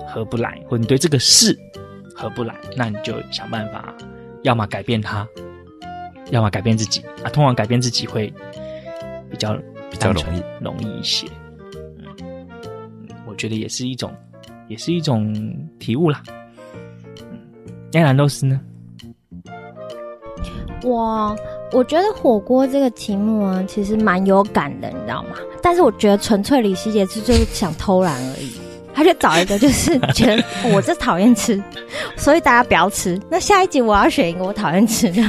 [0.07, 1.57] 合不来，或者你对这个事
[2.15, 3.95] 合不来，那你就想办法，
[4.43, 5.27] 要么改变它。
[6.31, 8.33] 要么改变自己啊，通常改变自己会
[9.31, 9.57] 比较
[9.91, 11.27] 比较容易容易一些。
[11.99, 12.39] 嗯，
[13.27, 14.13] 我觉得也是一种，
[14.69, 15.35] 也是一种
[15.79, 16.23] 体悟啦。
[17.31, 17.39] 嗯，
[17.93, 18.61] 那兰豆丝呢？
[20.85, 21.37] 我
[21.73, 25.31] 我觉得火锅这个题目啊，其实蛮有感的，你知道吗？
[25.61, 28.53] 但是我觉得纯粹李希杰是就是想偷懒而已。
[28.99, 30.43] 他就找一个，就是觉得
[30.75, 31.63] 我这讨厌吃，
[32.17, 33.17] 所以大家不要吃。
[33.31, 35.23] 那下一集我要选一个我讨厌吃的，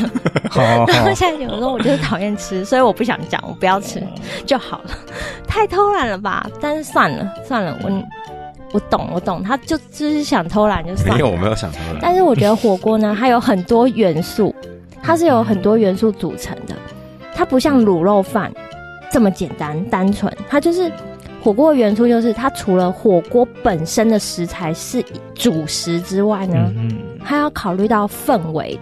[0.87, 4.01] 然后下一集我说我就是讨厌吃，所以我不想讲，我不要吃
[4.43, 4.85] 就好了。
[5.47, 6.49] 太偷懒了吧？
[6.59, 8.03] 但是算了算了，我
[8.71, 11.13] 我懂我懂，他就只是想偷懒就算了。
[11.13, 11.99] 没有，我没有想偷懒。
[12.01, 14.55] 但是我觉得火锅呢，它 有很多元素，
[15.03, 16.75] 它是有很多元素组成的，
[17.35, 18.51] 它不像卤肉饭
[19.11, 20.91] 这么简单单纯，它就是。
[21.49, 28.79] 火锅的元素就是它，除了火锅本身的食材是主食之外呢，嗯嗯，还要考虑到氛围，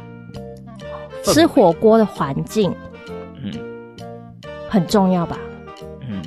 [1.24, 2.70] 吃火锅的环境，
[3.42, 3.54] 嗯，
[4.68, 5.38] 很重要吧？
[6.10, 6.22] 嗯，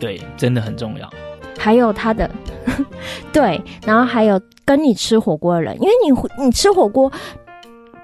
[0.00, 1.08] 对，真的很重要。
[1.56, 2.28] 还有它的，
[3.32, 7.08] 对，然后还有跟你吃火锅的人，因为你你吃火锅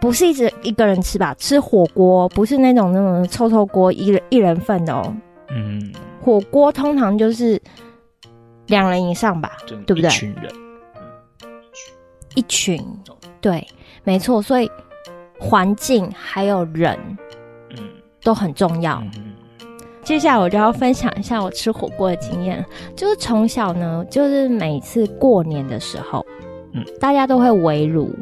[0.00, 1.34] 不是一直一个人吃吧？
[1.36, 5.12] 吃火锅不是那种那种臭臭锅一人一人份的哦，
[5.50, 5.92] 嗯。
[6.26, 7.62] 火锅通常就是
[8.66, 9.52] 两人以上吧，
[9.86, 10.08] 对不对？
[10.08, 10.52] 一群人，
[12.34, 12.84] 一群，
[13.40, 13.64] 对，
[14.02, 14.42] 没错。
[14.42, 14.68] 所以
[15.38, 16.98] 环境还有人，
[17.70, 17.78] 嗯，
[18.24, 19.00] 都很重要。
[20.02, 26.26] 接下来我就要分享一下我吃火锅的经验，就是从小呢，就是每次过年的时候，
[26.72, 28.12] 嗯，大家都会围炉。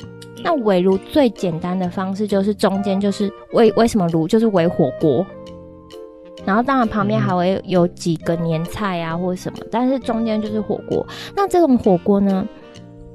[0.42, 5.24] 那围炉最简单的方式就是中间就是围为什么炉，就是围火锅。
[6.44, 11.07] 然后当然旁边还会有几个年菜啊或者什么，但是中间就是火锅。
[11.35, 12.46] 那这种火锅呢，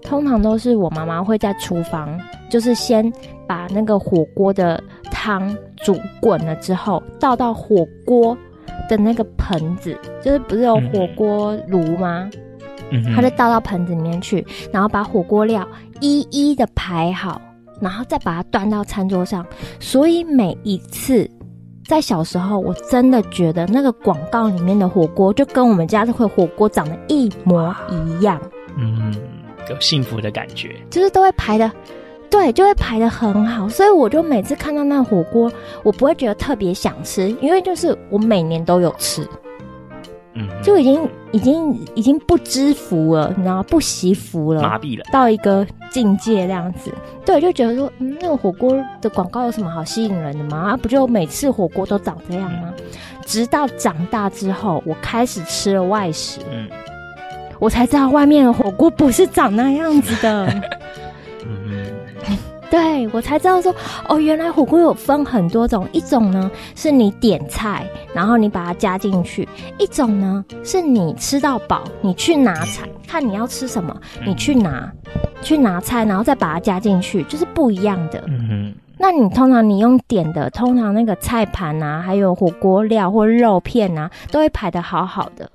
[0.01, 3.11] 通常都是我妈妈会在厨房，就是先
[3.47, 8.35] 把那个火锅的汤煮滚了之后，倒到火锅
[8.89, 12.29] 的那个盆子，就是不是有火锅炉吗？
[12.89, 15.67] 嗯，它就倒到盆子里面去，然后把火锅料
[15.99, 17.39] 一一的排好，
[17.79, 19.45] 然后再把它端到餐桌上。
[19.79, 21.29] 所以每一次。
[21.89, 28.39] 在小时候，我真的觉得那个广告里面的火锅就跟我们家这块火锅长得一模一样。
[28.77, 29.11] 嗯，
[29.71, 31.69] 有幸福的感觉，就是都会排的
[32.29, 39.27] 对，就会排的很好，所以我就每次看到那火锅，我不会觉得特别想吃，因为就是我每年都有吃，
[40.33, 43.63] 嗯，就已经已经已经不知福了，你知道吗？
[43.63, 46.93] 不惜福了，麻痹了，到一个境界这样子，
[47.25, 50.57] 对，就觉得说，嗯，那个火锅的广告有什么好吸引人的吗？
[50.71, 52.73] 啊，不就每次火锅都长这样吗？
[52.77, 52.83] 嗯、
[53.25, 56.69] 直到长大之后，我开始吃了外食，嗯，
[57.59, 60.53] 我才知道外面的火锅不是长那样子的。
[62.69, 63.73] 对，我才知道说，
[64.07, 74.91] 哦，原来火锅有分很多种，一种呢是你点菜，然后你把它加进去；一种呢是你吃到饱，你去拿菜，看你要吃什么，你去拿，
[75.41, 78.23] 去拿菜，然后再把它加进去，就是不一样的。
[78.27, 78.73] 嗯哼。
[79.01, 85.49] 那你通常你用点的，通常那个菜盘啊，还有火锅料或肉片啊，都会排的好好的。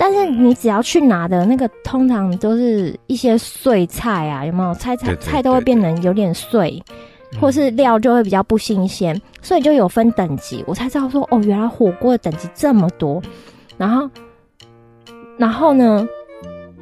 [0.00, 4.72] 但是你只要去拿的那个，通常都是一些碎菜啊，有没有？
[4.74, 6.80] 菜菜菜都会变得有点碎，
[7.40, 10.62] 或是料就会比较不新鲜，所以就有分等级。
[10.68, 13.20] 我才知道说，哦，原来火锅的等级这么多。
[13.76, 14.08] 然后，
[15.36, 16.06] 然后呢，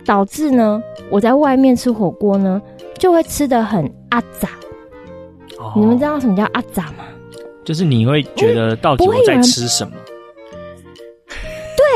[0.05, 2.61] 导致呢，我在外面吃火锅呢，
[2.99, 4.51] 就会吃的很阿杂。
[5.59, 7.05] 哦，你们知道什么叫阿杂吗？
[7.65, 9.97] 就是你会觉得到底我在吃什么？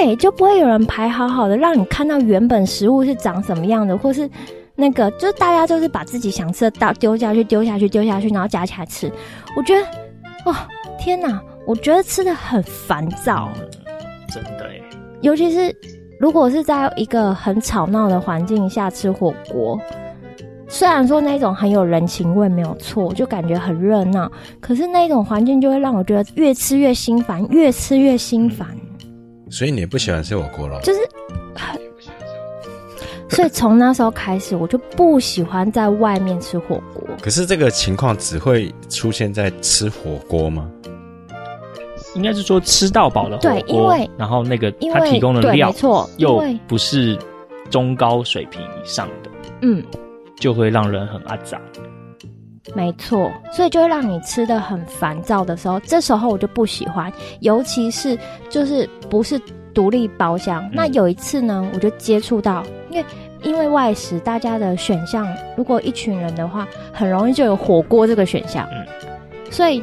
[0.03, 4.29] 对，就不会有人排好好的，让你看到原本食物是长什么样的，或是
[4.75, 9.13] 那个，就是大家就是把自己想吃的倒丢下去，丢下去，丢下去，然后夹起来吃。
[9.55, 9.83] 我觉得，
[10.47, 10.57] 哦，
[10.99, 13.51] 天哪，我觉得吃的很烦躁，
[14.33, 14.71] 真的。
[15.21, 15.71] 尤其是
[16.19, 19.79] 如果是在一个很吵闹的环境下吃火锅，
[20.67, 28.67] 虽然说那种很有人情味没有错，就感觉很热闹，可是那种环境就会让我觉得越吃越心烦，越吃越心烦。
[29.51, 30.81] 所以你也不喜欢吃火锅了？
[30.83, 31.01] 就是，
[33.29, 37.03] 所以从那时候开始，我就不喜欢在外面吃火锅。
[37.21, 40.71] 可是这个情况只会出现在吃火锅吗？
[42.15, 47.17] 应该是说吃到饱的火锅，对，因为然后那个他提供的料，没错，又不是
[47.71, 49.31] 中高水平以上的，
[49.63, 49.83] 嗯，
[50.41, 51.61] 就会让人很阿杂。
[52.75, 58.17] 没错，所以就会让你吃的很烦躁的时候，这时候我就不喜欢，尤其是
[58.49, 59.41] 就是不是
[59.75, 60.63] 独立包厢。
[60.67, 63.05] 嗯、那有一次呢，我就接触到，因为
[63.43, 68.69] 因为外食，大家的选项如果一群人的话，很容易就有火锅这个选项。
[68.71, 68.87] 嗯，
[69.51, 69.83] 所以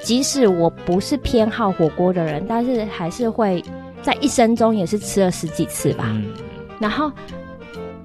[0.00, 3.62] 即使我不是偏好火锅的人，但是还是会
[4.02, 6.04] 在一生中也是吃了十几次吧。
[6.08, 6.34] 嗯，
[6.80, 7.10] 然后。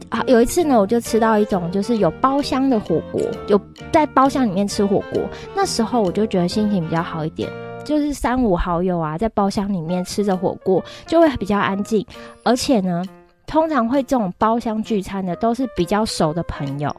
[0.10, 3.60] 啊，有一次呢，我就吃到一种就是有包厢的火锅，有
[3.92, 5.22] 在包厢里面吃火锅。
[5.56, 7.48] 那时候我就觉得心情比较好一点，
[7.86, 12.04] 就是三五好友啊，在包厢里面吃着火锅，就会比较安静。
[12.44, 13.04] 而且呢，
[13.46, 16.90] 通常会这种包厢聚餐的都是比较熟的朋友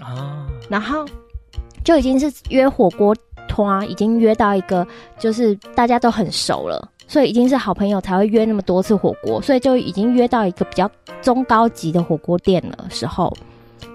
[0.00, 1.06] 啊，然后
[1.82, 3.16] 就已经是约火锅
[3.48, 4.86] 团，已经约到一个
[5.18, 6.86] 就是大家都很熟了。
[7.08, 10.88] 所以已经是好朋友才会约那么多次火锅，所以就已经约到一个比较
[11.22, 13.36] 中高级的火锅店了时候，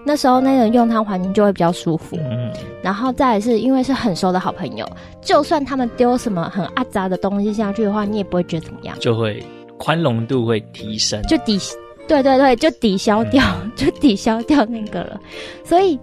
[0.04, 2.18] 那时候那个用餐环境就会比较舒服。
[2.18, 4.86] 嗯，然后再来是因为是很熟的好朋友，
[5.22, 9.42] 就算他们丢什么很阿杂的东西下去的话，你也不会觉得怎么样，就会
[9.78, 11.60] 宽容度会提升，就抵，
[12.08, 15.20] 对对对，就抵消掉，嗯、 就抵消掉那个了，
[15.64, 16.00] 所以。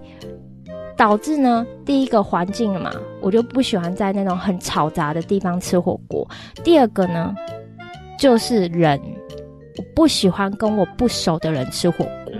[1.01, 6.29] 导致呢，第一个环境嘛，我就不喜欢在那种很嘈杂的地方吃火锅。
[6.63, 7.35] 第二个呢，
[8.19, 9.01] 就是人，
[9.79, 12.35] 我不喜欢跟我不熟的人吃火锅。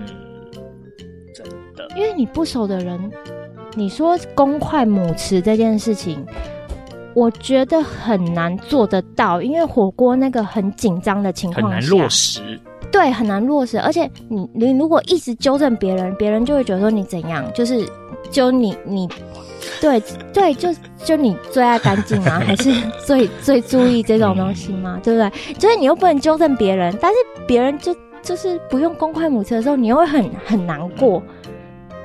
[1.33, 1.43] 真
[1.75, 3.11] 的，因为你不熟的人，
[3.73, 6.23] 你说公筷母匙这件事情，
[7.15, 12.59] 我觉得很难做得到，因为火锅那个很紧张的情况下，很难落实。
[12.91, 17.87] 对，很难落实，而且你你如果一直纠正别人，别人就会觉得说你怎样，就是
[18.29, 19.07] 就你你，
[19.79, 20.01] 对
[20.33, 20.69] 对，就
[21.03, 22.39] 就你最爱干净吗？
[22.45, 22.73] 还是
[23.05, 24.99] 最最注意这种东西吗？
[25.03, 25.55] 对不对？
[25.57, 31.23] 就是你又不能纠正别人，但是别人就就是不用公筷母匙的时候，你又会很很难过。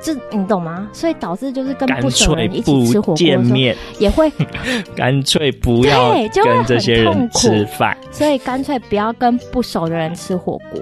[0.06, 0.88] 这你懂吗？
[0.92, 3.56] 所以导致就是跟不熟人一起吃火锅的时候，
[3.98, 4.30] 也会
[4.94, 7.96] 干脆不要跟这些人吃饭。
[8.12, 10.80] 所以干脆不要跟不熟的人吃火锅。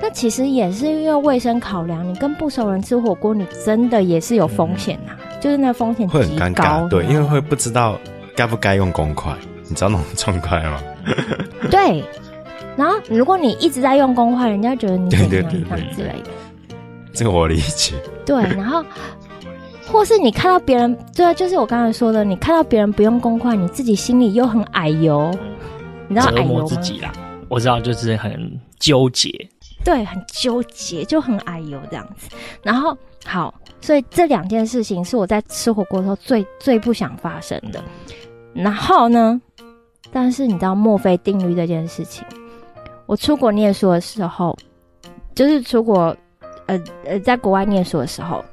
[0.00, 6.88] 那其实也是因为卫生考量，你跟不熟人吃火锅，你真的也是有风险呐、啊，嗯、就是那风险会很尴尬。
[6.88, 7.98] 对，因为会不知道
[8.34, 9.32] 该不该用公筷，
[9.68, 10.80] 你知道那种状态吗？
[11.70, 12.02] 对。
[12.74, 16.30] 然后如果你一直在用公筷，人家觉得你怎样怎样之类的。
[17.12, 17.94] 这个我理解。
[18.24, 18.84] 对，然后，
[19.86, 25.30] 或是你看到别人，对啊，就是我刚才说的，你看到别人不用公筷，你自己心里又很矮油，
[26.08, 26.64] 你知道矮油吗？
[26.66, 27.12] 自己啦，
[27.48, 29.30] 我知道，就是很纠结。
[29.84, 32.28] 对，很纠结，就很矮油这样子。
[32.62, 37.82] 然后好，所以这两件事情是我在吃火锅的时候最最不想发生的。
[38.54, 39.40] 然后呢，
[40.12, 42.24] 但是你知道墨菲定律这件事情，
[43.06, 44.56] 我出国念书的时候，
[45.34, 46.16] 就是出国，
[46.66, 48.44] 呃呃，在国外念书的时候，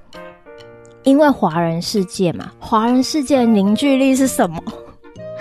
[1.04, 4.62] 因为华人世界嘛，华人世界的凝聚力是什么？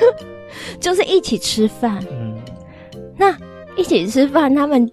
[0.80, 2.02] 就是一起吃饭。
[2.10, 2.36] 嗯，
[3.16, 3.36] 那
[3.76, 4.90] 一起吃饭，他们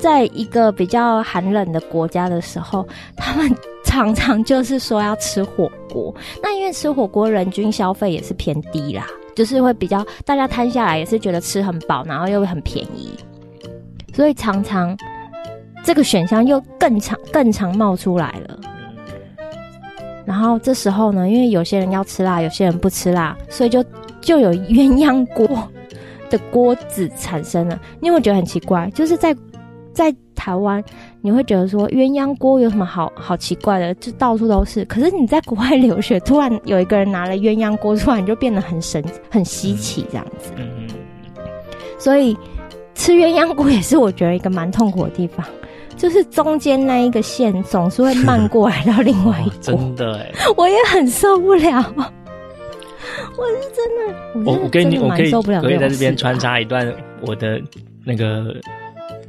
[0.00, 2.86] 在一个比较寒冷的国家的时候，
[3.16, 3.50] 他们
[3.84, 6.14] 常常就是说要吃火锅。
[6.42, 13.10] 那因为吃火锅人均消费也是偏低啦，就是会比较大家摊下来也是觉得吃很饱，然后又很便宜，
[14.14, 14.96] 所以常常
[15.82, 18.58] 这个选项又更常更常冒出来了。
[20.24, 23.84] 然后这时候呢，因为有些人要吃辣，有些人不吃辣，所以就。
[24.22, 25.68] 就有鸳鸯锅
[26.30, 28.88] 的锅子产生了，你有没有觉得很奇怪？
[28.90, 29.36] 就是在
[29.92, 30.80] 在台湾，
[31.20, 33.92] 你会觉得说鸳鸯锅有什么好好奇怪的？
[33.94, 34.84] 就到处都是。
[34.84, 40.52] 可是你在国外留学，突然有一个人拿了鸳鸯锅，突然就变得很神、很稀奇这样子。
[40.56, 40.86] 嗯。
[41.98, 42.38] 所以
[42.94, 45.44] 吃鸳鸯锅也是我觉得一个蛮痛苦的地方，
[46.02, 49.78] 就是中间那一个线总是会漫过来到另外一 锅。
[49.78, 51.62] 真的哎， 我也很受不了。
[53.38, 53.86] 我是真
[54.44, 55.30] 的，我我跟你，我可以
[55.60, 57.62] 可以在这边穿插一段我的
[58.04, 58.52] 那个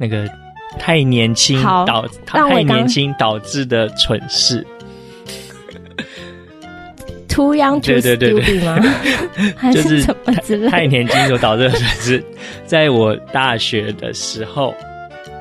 [0.00, 0.28] 那个
[0.76, 4.66] 太年轻导太年轻导致的蠢事。
[7.28, 8.78] Too young to stupid 吗？
[9.72, 10.68] 就是什么之类？
[10.68, 12.24] 太年轻所导致的蠢事，
[12.66, 14.74] 在我大学的时候，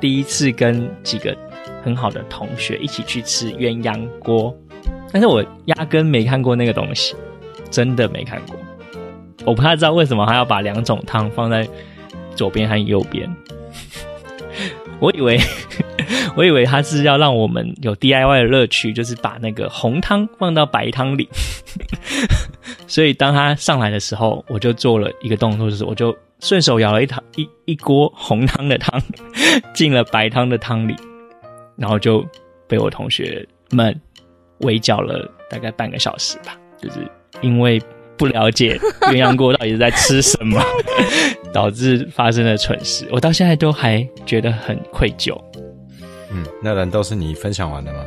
[0.03, 1.33] 第一次跟几个
[1.81, 4.53] 很好的同学一起去吃鸳鸯锅，
[5.13, 7.15] 但是我压根没看过那个东西。
[7.71, 8.57] 真的没看过，
[9.45, 11.65] 我不太知道为什么还要把两种汤放在
[12.35, 13.33] 左边和右边。
[14.99, 15.39] 我以为，
[16.35, 21.29] 我以为他是要让我们有 DIY 的乐趣，就是把那个红汤放到白汤里。
[22.87, 26.13] 所以当他上来的时候，我就做了一个动作，就是我就
[26.43, 29.01] 顺手舀了一汤一一锅红汤的汤
[29.73, 30.93] 进了白汤的汤里，
[31.77, 32.23] 然后就
[32.67, 33.97] 被我同学们
[34.59, 36.99] 围剿了大概半个小时吧，就是。
[37.41, 37.81] 因为
[38.15, 40.61] 不了解鸳鸯锅到底是在吃什么，
[41.51, 45.35] 导致发生了蠢事，我到现在都还觉得很愧疚。
[46.31, 47.99] 嗯，那难道是你分享完了吗？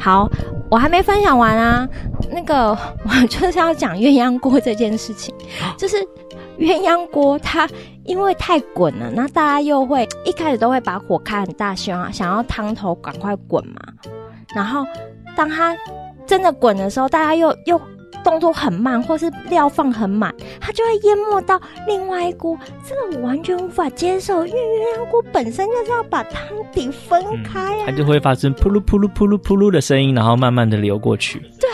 [0.00, 0.28] 好，
[0.70, 1.86] 我还没分享完啊。
[2.32, 2.70] 那个，
[3.04, 5.34] 我就是要讲鸳鸯锅这件事情，
[5.76, 5.96] 就是
[6.58, 7.68] 鸳鸯锅它
[8.04, 13.80] 因为太滚了，那大家又会一开始都会把火开很大，希望想要汤头赶快滚嘛。
[14.54, 14.84] 然后
[15.36, 15.76] 当它
[16.26, 17.80] 真的滚的时候，大家又又。
[18.24, 22.58] 动作很慢，或是料放很满，它就会淹没到另外一锅。
[22.84, 26.42] 这个我完全无法接受，因为鸳鸯锅本身就是要把汤
[26.72, 31.38] 底分开啊，它就会发生噗噜噗噜噗噜噗噜的声音，然后慢慢的流过去。
[31.60, 31.70] 对。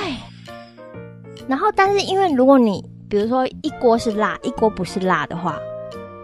[1.48, 5.60] 然后，但是因为如果你比如说一锅是辣，一锅不是辣的话，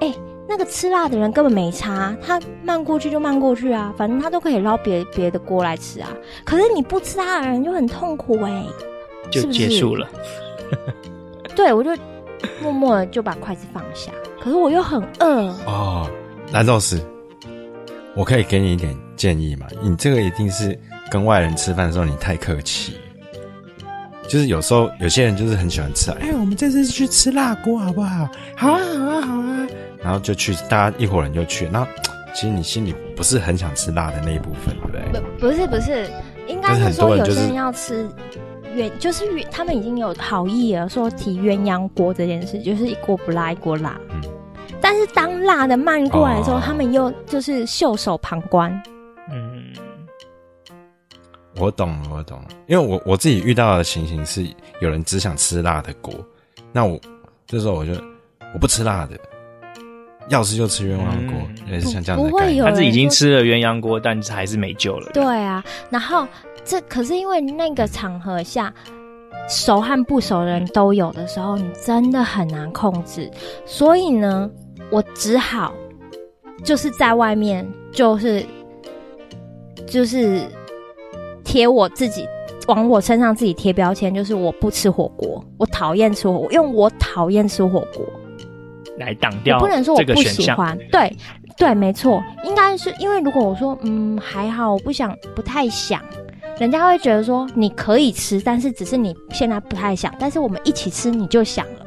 [0.01, 0.11] 哎，
[0.49, 6.09] 那个吃辣的人根本没差，他慢过去就慢过去啊，反正他都可以捞别别的锅来吃啊。
[6.47, 8.67] 可是你不吃辣的人就很痛苦哎、欸。
[9.31, 10.09] 就结束了，
[10.71, 10.77] 是
[11.51, 11.91] 是对，我就
[12.63, 14.11] 默默的就把筷子放下。
[14.41, 16.09] 可是我又很饿哦。
[16.53, 16.99] 蓝老师，
[18.17, 19.67] 我可以给你一点建议吗？
[19.83, 20.75] 你这个一定是
[21.11, 22.99] 跟外人吃饭的时候你太客气。
[24.29, 28.29] 就是有时候有些人就是很喜欢吃，哎，我们这次去吃辣锅好不好？
[28.55, 29.67] 好啊，好啊，好啊。
[30.03, 31.67] 然后就去，大家一伙人就去。
[31.73, 31.87] 那
[32.35, 35.21] 其实你心里不是很想吃辣的那一部分，对不对？
[35.41, 36.11] 不，不是，不是，
[36.47, 38.07] 应该是说有些人要吃
[38.77, 38.91] 鸳。
[38.99, 43.99] 就是他们已经有好意了，说提鸳鸯锅这件事，就是一锅不辣一锅辣。
[44.11, 44.21] 嗯，
[44.81, 48.81] 但是当辣的漫过来的时候，哦、他们又就是袖手旁观。
[51.59, 54.47] 嗯，我懂了，我懂了，因为我我自己遇到的情形是，
[54.81, 56.15] 有人只想吃辣的锅，
[56.73, 56.99] 那我
[57.47, 57.93] 这时候我就
[58.55, 59.19] 我不吃辣的，
[60.29, 61.37] 要吃就吃鸳鸯锅，
[61.71, 62.31] 也、嗯、是像这样子的。
[62.31, 65.11] 不会有，他是已经吃了鸳鸯锅，但是还是没救了。
[65.13, 66.27] 对啊，然后。
[66.65, 68.71] 这可是因为那个场合下，
[69.49, 73.31] 熟和不熟的人都有的时候，你真的很难控制。
[73.65, 74.51] 所以呢，
[74.91, 75.73] 我只好
[76.63, 78.45] 就是在外面，就是
[79.87, 80.47] 就是
[81.49, 82.29] 贴我自己
[82.67, 88.05] 往我身上自己贴标签，就是我不吃火锅，我讨厌吃火锅，用我讨厌吃火锅
[88.99, 89.59] 来挡掉。
[89.59, 91.11] 不能说我不喜欢，对
[91.57, 96.03] 对，没错，应该是因为如果我说嗯还好，我不想，不太想。
[96.59, 101.87] 人家会觉得说你可以吃，但是只是你现在不太想，但是我们一起吃你就想了。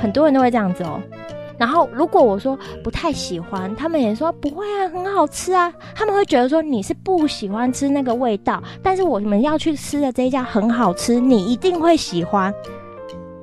[0.00, 1.00] 很多人都会这样子哦。
[1.58, 5.72] 然后如果我说不太喜欢，他们也说不会啊，很好吃啊。
[5.94, 12.52] 他们会觉得说你是不喜欢吃那个味道，但是我们要去吃的这一家很好吃，你一定会喜欢，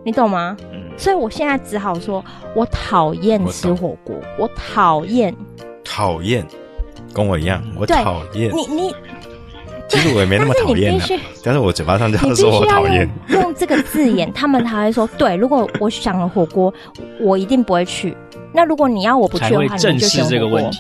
[0.04, 0.58] 你懂吗？
[0.72, 0.80] 嗯。
[0.98, 2.24] 所以我现在只好说，
[2.56, 5.34] 我讨厌吃火锅，我讨厌，
[5.84, 6.46] 讨厌，
[7.14, 8.96] 跟我一样，我讨厌你你。
[9.90, 13.10] 其实我也没那么讨厌的，但是我嘴巴上就要说我讨厌。
[13.30, 15.36] 用这个字眼，他们才会说对。
[15.36, 16.72] 如果我想了火锅，
[17.20, 18.16] 我一定不会去。
[18.54, 20.72] 那如果你要我不去的话，你就选火锅。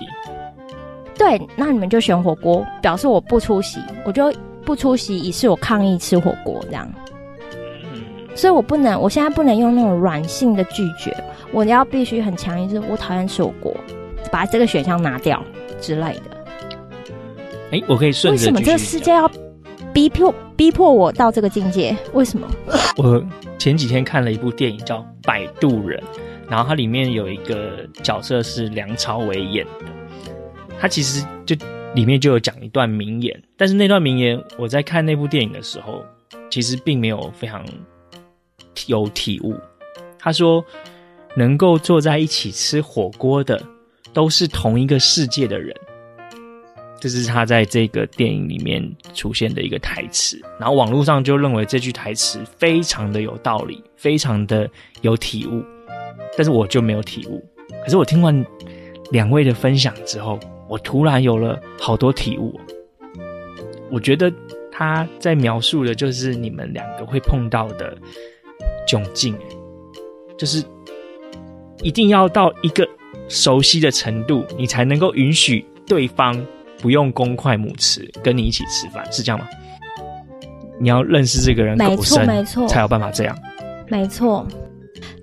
[1.17, 4.31] 对，那你们就选火锅，表示我不出席，我就
[4.63, 6.87] 不出席，以示我抗议吃火锅这样。
[8.35, 11.11] 所以我不能，我现在不能用那种软性的拒绝，
[11.51, 13.75] 我要必须很强硬，就是我讨厌吃火锅，
[14.31, 15.43] 把这个选项拿掉
[15.81, 16.38] 之类的。
[17.71, 18.39] 哎、欸，我可以顺着。
[18.39, 19.29] 为什么这个世界要
[19.93, 21.95] 逼迫逼迫我到这个境界？
[22.13, 22.47] 为什么？
[22.97, 23.23] 我
[23.57, 26.01] 前几天看了一部电影叫《摆渡人》，
[26.49, 29.85] 然后它里面有一个角色是梁朝伟演的，
[30.79, 31.55] 他其实就
[31.93, 36.03] 里面就有讲一段名言，但是那段名言我在看那部电影的时候，
[36.49, 37.63] 其实并没有非常
[38.87, 39.55] 有体悟。
[40.17, 40.63] 他说
[41.35, 43.61] ：“能够坐在一起吃火锅的，
[44.11, 45.75] 都是同一个世界的人。”
[46.99, 48.83] 这是他在这个电影里面
[49.13, 54.69] 出现的一个台词，然后网络上就认为这句台词非常的有道理，非常的
[55.01, 55.63] 有体悟，
[56.35, 57.41] 但是我就没有体悟。
[57.85, 58.45] 可是我听完
[59.11, 60.37] 两位的分享之后，
[60.67, 62.59] 我突然有了好多体悟。
[63.89, 64.29] 我觉得
[64.69, 67.97] 他在描述的就是你们两个会碰到的
[68.85, 69.33] 窘境，
[70.37, 70.61] 就是
[71.81, 72.85] 一定要到一个
[73.29, 76.45] 熟悉的程度，你才能够允许对方。
[76.81, 79.47] 不用公筷母匙跟你一起吃饭，是这样吗？
[80.79, 83.37] 你要认识这个人，没错没错，才有办法这样。
[83.87, 84.47] 没错，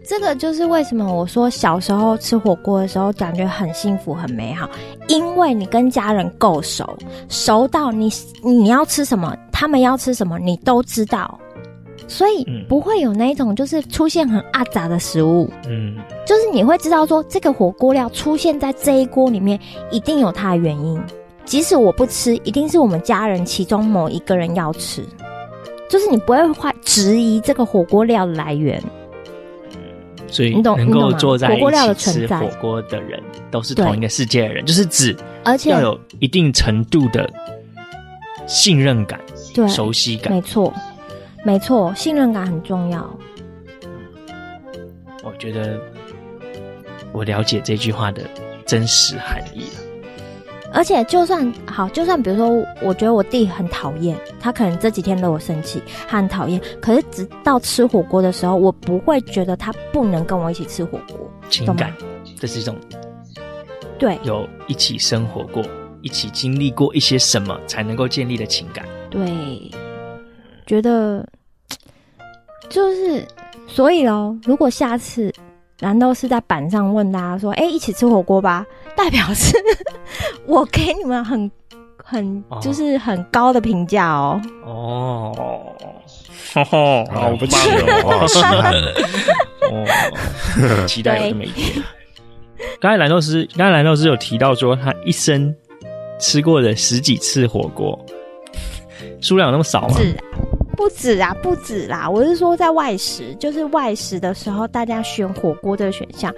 [0.05, 4.69] 这个就是为什么我说小时候吃火锅的时候感觉很幸福很美好，
[5.09, 6.99] 因为你跟家人够熟，
[7.29, 8.11] 熟到你
[8.45, 11.41] 你要吃什么，他们要吃什么，你都知道，
[12.07, 15.51] 所以不会有那种就是出现很阿杂的食物。
[15.67, 15.97] 嗯，
[16.27, 19.59] 就是你会知道说这个火锅料出现在这一锅里面，
[19.91, 21.01] 一定有它的原因。
[21.47, 25.03] 即使我不吃，一定是我们家人其中某一个人要吃，
[25.89, 28.83] 就是你不会怀质疑这个火锅料的来源。
[30.29, 37.33] 所以，能够坐在一起吃火锅的人，都是同一个世界的人，就是指，而且要有一定程度的
[38.45, 39.21] 信任感、
[39.55, 40.33] 对熟悉感。
[40.33, 40.75] 没错，
[41.45, 43.09] 没错，信任感很重要。
[45.23, 45.81] 我觉得
[47.13, 48.23] 我了解这句话的
[48.67, 49.86] 真实含义了。
[50.73, 52.49] 而且就算好，就算比如说，
[52.83, 56.61] 我觉得我弟很讨厌他，可能这几天惹我生气，他很讨厌。
[56.81, 61.31] 可是直到吃火锅的时候，我不会觉得他不能跟我一起吃火锅。
[61.49, 61.95] 情感，
[62.39, 62.77] 这是一种
[63.99, 65.65] 对，有一起生活过，
[66.03, 68.85] 一起经历过一些什么才能够建立的情感。
[69.09, 69.71] 对，
[70.67, 71.27] 觉得
[72.69, 73.27] 就是
[73.67, 75.33] 所以咯，如果下次。
[75.81, 78.65] 难道是在板上问大家说：“哎、欸，一起吃火锅吧？”
[78.97, 79.55] 代表是
[80.47, 81.51] 我给你们很
[82.03, 84.41] 很就是很高的评价哦。
[84.65, 85.73] 哦，
[86.55, 87.57] 哈哈，好不起
[88.05, 88.27] 哦，
[89.71, 91.83] 哦，期待有这么一天。
[92.81, 95.55] 刚才蓝豆师，刚才蓝豆师有提到说，他一生
[96.19, 97.99] 吃过的十几次火锅，
[99.21, 99.97] 数量有那么少吗？
[100.77, 102.09] 不止啊，不止啦！
[102.09, 106.33] 我是说，在外食，就是外食的时候，大家选火锅这个选项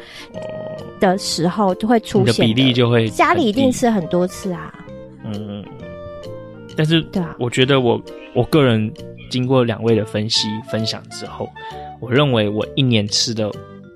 [1.01, 4.72] 的时候，就会出现的比例就会家里一定吃很多次啊。
[5.24, 5.64] 嗯，
[6.76, 8.01] 但是对啊，我觉得我
[8.34, 8.91] 我个人
[9.30, 11.49] 经过两位的分析分享之后，
[12.01, 13.51] 我认为我一年吃的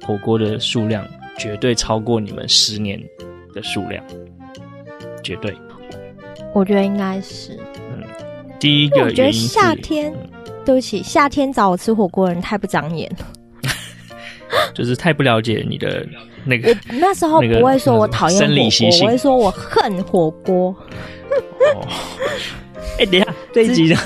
[0.04, 1.06] 火锅的数量
[1.38, 3.00] 绝对超过你们十年
[3.54, 4.04] 的数量，
[5.22, 5.54] 绝对。
[6.52, 7.58] 我觉得应该是。
[8.60, 10.30] 第一个，我觉得夏天，嗯、
[10.64, 13.70] 对不起，夏天找我吃火锅的人太不长眼了，
[14.74, 16.06] 就是太不了解你的
[16.44, 16.70] 那个。
[16.70, 20.74] 我那时候不会说我讨厌火锅，我会说我恨火锅。
[21.30, 21.34] 哎、
[21.74, 21.86] 哦
[22.98, 23.96] 欸，等一下， 这一集的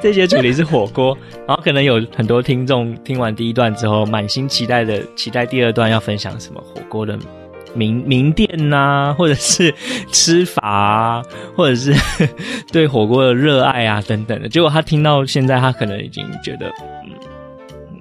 [0.00, 7.18] 这些主题是火锅，然后可能有很多听众听完第一段之后，满心期待的期待第二段要分享什么火锅的。
[7.74, 9.74] 名名店呐、啊，或者是
[10.10, 11.22] 吃法啊，
[11.56, 11.94] 或者是
[12.72, 14.48] 对火锅的热爱啊，等等的。
[14.48, 16.66] 结果他听到现在，他可能已经觉得，
[17.04, 17.10] 嗯，
[17.92, 18.00] 嗯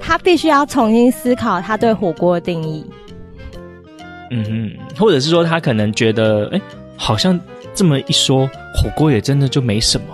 [0.00, 2.84] 他必须要重新思考他对火锅的定义。
[4.30, 6.62] 嗯哼，或者是说，他可能觉得，哎、欸，
[6.96, 7.38] 好像
[7.74, 10.06] 这么一说，火锅也真的就没什么。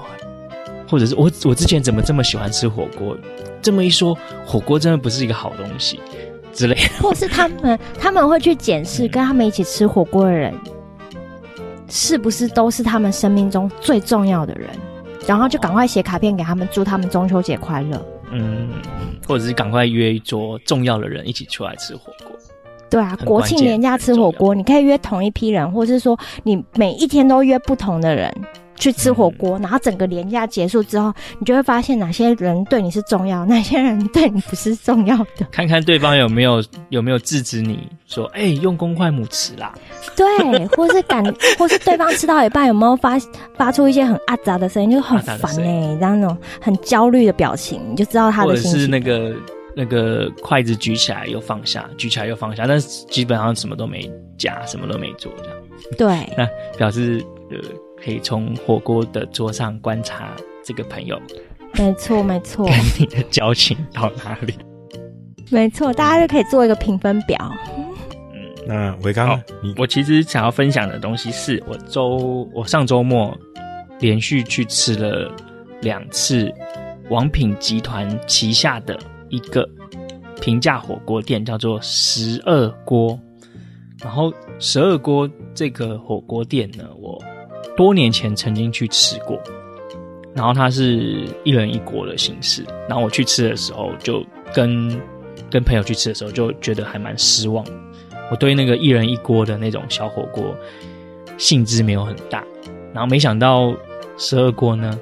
[0.90, 3.16] 或者是我我之前怎么这么喜欢吃火锅？
[3.60, 4.16] 这么一说，
[4.46, 6.00] 火锅真的不是一个好东西。
[6.52, 10.54] 之类的， 或是他们他们会去检视跟他们一起吃火锅的人，
[11.88, 14.68] 是不是都是他们生命中最重要的人，
[15.26, 18.04] 然后就赶快写卡片给他们，祝他们中秋节快乐。
[18.30, 18.68] 嗯，
[19.26, 22.36] 或者是赶快约一桌重要的人一起出来吃火锅。
[22.90, 28.34] 对啊，国庆年假吃火锅，你可以约同一批人，或是说你每一天都约不同的人
[28.78, 35.46] 去吃火锅，嗯、然后整个连假结束之后，你就会发现哪些人对你是重要， 哪些人对你不是重要的。
[35.50, 39.74] 看看对方有没有有没有制止你说，哎、欸，用公筷母匙啦。
[40.16, 41.24] 对，或是感，
[41.58, 43.18] 或是对方吃到一半有没有发
[43.56, 48.70] 发出一些很阿杂的声音，就很烦哎、欸，然后那种很焦虑的表情，你就知道他的心情。
[48.72, 49.34] 或者是那个。
[49.76, 55.30] 那个筷子举起来又放下，举起来又放下，但是基本上什么都没夹，什么都没做，
[55.96, 56.26] 这样。
[56.26, 57.58] 对， 那表示呃，
[58.02, 60.34] 可以从火锅的桌上观察
[60.64, 61.20] 这个朋友。
[61.74, 62.66] 没错，没错。
[62.66, 64.54] 跟你的交情到哪里？
[65.50, 67.38] 没错，大家就可以做一个评分表。
[68.34, 69.40] 嗯，那维刚，
[69.76, 73.36] 我其实想要分享的东西是我周我上周末
[74.00, 75.30] 连续去吃了
[75.82, 76.52] 两次
[77.10, 78.98] 王品集团旗下的。
[79.30, 79.68] 一个
[80.40, 83.20] 平价火锅店叫做十二锅，
[84.02, 87.22] 然后十二锅这个火锅店呢，我
[87.78, 89.40] 多年前曾经去吃过，
[90.34, 95.00] 然后它是一人一锅的形式，然后我去吃的时候就跟
[95.48, 97.64] 跟朋友去吃的时候就觉得还蛮失望，
[98.32, 100.52] 我对那个一人一锅的那种小火锅
[101.36, 102.42] 兴致没有很大，
[102.92, 103.72] 然后没想到
[104.16, 104.98] 十二锅呢，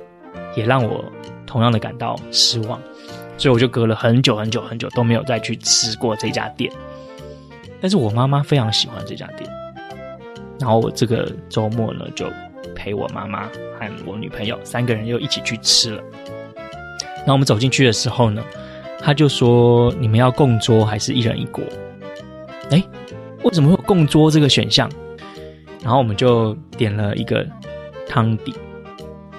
[0.55, 1.03] 也让我
[1.47, 2.79] 同样的感到失望。
[3.39, 6.71] 所以我就隔了很久很久很久都没有再去吃过这家店，
[7.81, 9.51] 但是我妈妈非常喜欢这家店，
[10.61, 12.31] 然后我这个周末呢就
[12.77, 13.47] 陪我妈妈
[13.81, 16.03] 和我女朋友三个人又一起去吃了。
[17.17, 18.45] 然后我们走进去的时候呢，
[19.01, 21.65] 他就说：“你们要共桌还是一人一锅？”
[22.71, 22.81] 哎，
[23.43, 24.89] 为什么会有共桌这个选项？
[25.83, 27.45] 然后我们就点了一个
[28.07, 28.55] 汤底。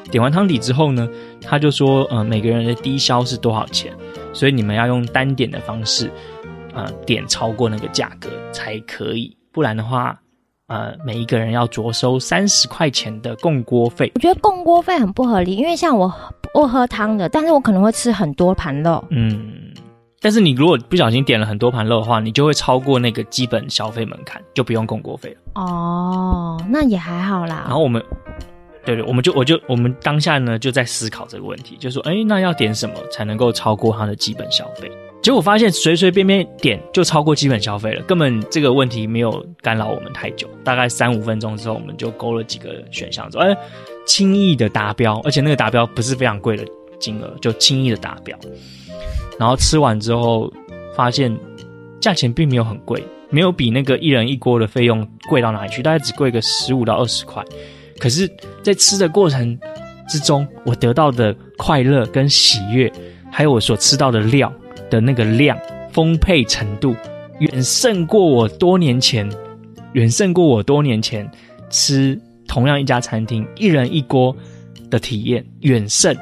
[0.10, 1.08] 点完汤底之后呢，
[1.42, 3.94] 他就说，呃，每个人的低消是多少钱？
[4.34, 6.10] 所以你们要用单点的方式，
[6.74, 10.18] 呃，点超过那个价格才可以，不然的话，
[10.68, 14.12] 呃，每一个人要着收三十块钱的供锅费。
[14.16, 16.14] 我觉得供锅费很不合理，因为像我
[16.54, 19.04] 不喝汤的，但是我可能会吃很多盘肉。
[19.10, 19.72] 嗯，
[20.20, 25.62] 但是你如果不小心点了很多盘肉的话，你就会超过那个基本消费门槛，就不用供锅费了。
[25.62, 27.64] 哦，那也还好啦。
[27.66, 28.04] 然后我们。
[28.88, 34.90] 对对，我们就我就我们当下呢就在思考这个问题，就说，哎，那要点什么才能够超过他的基本消费？
[35.22, 43.54] 结果发现随随便便点就超过基本消费了，根本这个问题没有干扰我们太久，大概三五分钟之后，我们就勾了几个选项，说，哎，
[44.06, 46.64] 轻易的达标，而且那个达标不是非常贵的
[46.98, 48.40] 金额，就轻易的达标。
[49.38, 50.50] 然后吃完之后，
[50.96, 51.38] 发现
[52.00, 57.44] 价钱并没有很贵，没有比那个一人一锅的费用贵到哪里去，大概只贵个十五到二十块。
[58.00, 58.30] 可是，
[58.64, 59.58] 在吃的过程
[60.08, 62.92] 之中，我得到的快乐跟喜悦，
[63.32, 64.54] 还有我所吃到的料
[64.90, 65.58] 的那个量
[65.92, 66.96] 丰沛程度，
[67.40, 69.30] 远胜过我多年前，
[69.94, 71.30] 远胜过我多年前
[71.70, 74.36] 吃同样一家餐厅一人一锅
[74.90, 76.16] 的体验，远胜。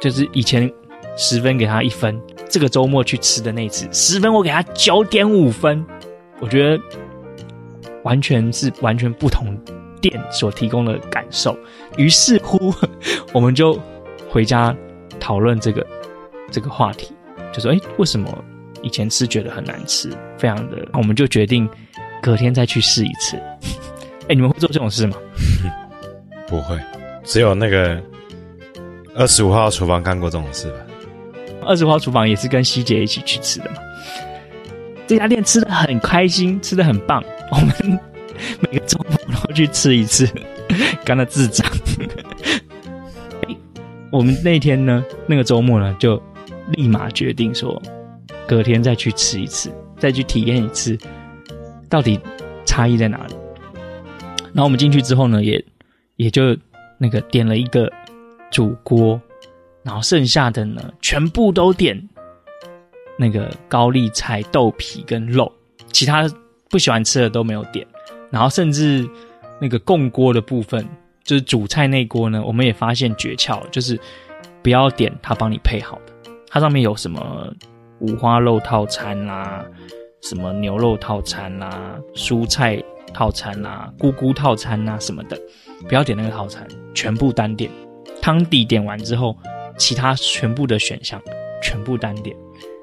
[0.00, 0.70] 就是以前
[1.16, 5.84] 十分给他一分，这个周末去吃的那次十分，我给他九点五分，
[6.40, 6.82] 我觉得
[8.02, 9.56] 完全是完全不同。
[10.04, 11.56] 店所提供的感受，
[11.96, 12.74] 于是乎，
[13.32, 13.80] 我们就
[14.28, 14.76] 回家
[15.18, 15.86] 讨论这个
[16.50, 17.14] 这个话题，
[17.54, 18.28] 就说：“哎，为什么
[18.82, 20.10] 以前吃觉得很难吃？
[20.36, 21.66] 非常的，我们就决定
[22.20, 23.38] 隔天再去试一次。
[24.28, 25.16] 哎，你们会做这种事吗？
[26.46, 26.78] 不会，
[27.22, 27.98] 只有那个
[29.14, 30.76] 二十五号厨房干过这种事吧。
[31.64, 33.76] 二十五号厨房也是跟希姐一起去吃的嘛。
[35.06, 37.24] 这家店吃的很开心，吃的很棒。
[37.50, 37.98] 我们。
[38.60, 40.28] 每个周末都去吃一次，
[41.04, 41.66] 干了智障。
[44.10, 46.22] 我们那天呢，那个周末呢，就
[46.70, 47.80] 立马决定说，
[48.46, 50.96] 隔天再去吃一次，再去体验一次，
[51.88, 52.20] 到底
[52.64, 53.34] 差异在哪里？
[54.52, 55.64] 然后我们进去之后呢，也
[56.16, 56.56] 也就
[56.96, 57.92] 那个点了一个
[58.52, 59.20] 主锅，
[59.82, 62.00] 然后剩下的呢，全部都点
[63.18, 65.52] 那个高丽菜、豆皮跟肉，
[65.90, 66.30] 其他
[66.70, 67.84] 不喜欢吃的都没有点。
[68.34, 69.08] 然后甚至
[69.60, 70.84] 那个共锅的部分，
[71.22, 73.96] 就是主菜那锅呢，我们也发现诀窍，就是
[74.60, 76.12] 不要点他帮你配好的，
[76.48, 77.48] 它上面有什么
[78.00, 79.64] 五花肉套餐啦、
[80.20, 82.82] 什么牛肉套餐啦、蔬菜
[83.12, 85.40] 套餐啦、啊，菇菇套餐啊什么的，
[85.88, 87.70] 不要点那个套餐，全部单点。
[88.20, 89.36] 汤底点完之后，
[89.76, 91.22] 其他全部的选项
[91.62, 92.34] 全部单点，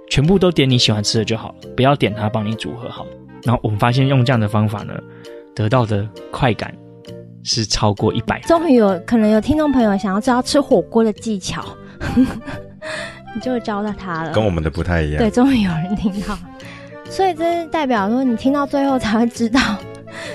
[0.10, 3.06] 全部都点你喜欢吃的就好了，不要点他帮你组合好。
[3.44, 4.94] 然后我们发现用这样的方法呢，
[5.62, 6.74] 得到的快感
[7.44, 8.40] 是超过一百。
[8.42, 11.64] 终于有可能有听众朋友想要知道吃火锅的技巧，
[12.16, 14.32] 你就会教到他了。
[14.32, 15.20] 跟我们的不太一样。
[15.20, 16.38] 对，终于有人听到，
[17.10, 19.60] 所以这是代表说你听到最后才会知道，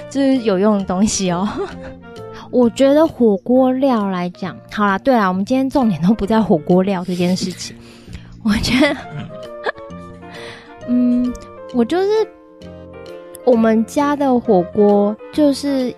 [0.08, 1.48] 就是有用的东西哦。
[2.52, 7.76] 我觉得火锅料来讲，好啦，对啊，我们今天重点都不在火锅料这件事情。
[8.44, 8.96] 我觉得，
[10.88, 11.32] 嗯，
[11.74, 12.06] 我就是
[13.46, 15.94] 我们家的火锅，就是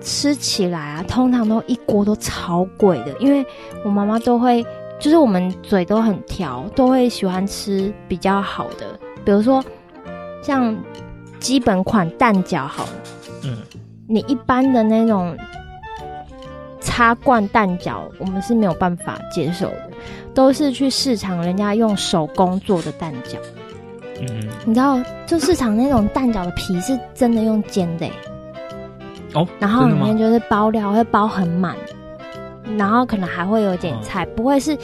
[0.00, 3.44] 吃起来啊，通常都一锅都超贵的，因为
[3.82, 4.64] 我妈妈都会，
[5.00, 9.64] 就是我们嘴都很挑，都会喜欢吃比较好的，比如说
[10.42, 10.76] 像
[11.40, 12.92] 基本款蛋饺好了，
[13.44, 13.56] 嗯。
[14.08, 15.36] 你一般的那种
[16.80, 19.90] 插罐蛋饺，我们是没有办法接受的，
[20.32, 23.36] 都是去市场人家用手工做的蛋饺。
[24.20, 28.06] 嗯，你知道，就市场那种蛋饺的皮是真的用煎的，
[29.34, 31.76] 哦，然后里面就是包料会包很满，
[32.76, 34.76] 然后可能还会有点菜，不会是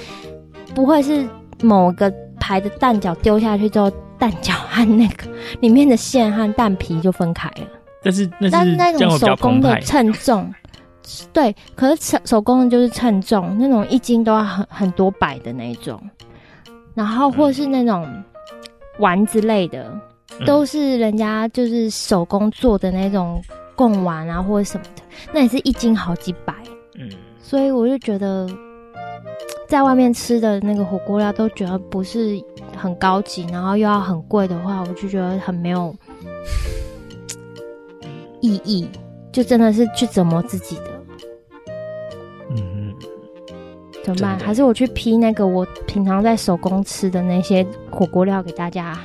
[0.74, 1.26] 不会是
[1.62, 5.26] 某个牌的蛋饺丢下去之后，蛋饺和那个
[5.60, 7.66] 里面的馅和蛋皮就分开了。
[8.02, 10.52] 但是，那是但那种手工的称重，
[11.32, 16.00] 对，可是手手工的就是称重，那种一斤都要很很多百的那种，
[16.94, 18.06] 然后或是那种
[18.98, 19.92] 丸子类的，
[20.38, 23.42] 嗯、都是人家就是手工做的那种
[23.74, 26.54] 贡丸啊或者什么的，那也是一斤好几百，
[26.98, 28.48] 嗯，所以我就觉得
[29.66, 32.38] 在外面吃的那个火锅料都觉得不是
[32.76, 35.94] 很高级，然后又要很贵的话，我就觉得很没有。
[38.44, 38.90] 意义
[39.30, 40.91] 就真的是去折磨自己的，
[44.04, 44.38] 怎么办？
[44.38, 48.98] 还是我去批那个我平常在手工吃的那些火锅料给大家？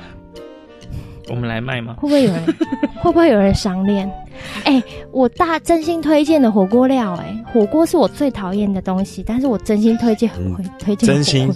[1.28, 1.94] 我们来卖吗？
[1.98, 2.44] 会不会有人？
[3.02, 4.10] 会不会有人赏脸？
[4.64, 11.52] 哎、欸，我大真心推荐的火锅料、欸，哎，火锅是我最讨厌的东西，但是我真心推荐，会、推荐真心。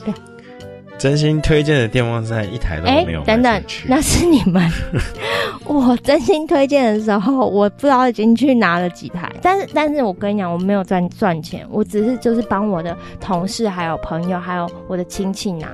[1.02, 3.22] 真心推荐的电风扇一台都没有。
[3.22, 4.70] 哎，等等，那是你们。
[5.66, 15.66] 我真心推荐的时候，我不知道已经去拿了几台，但是，但是我跟你讲，我没有赚赚钱，我只是就是帮我的同事、还有朋友、还有我的亲戚拿。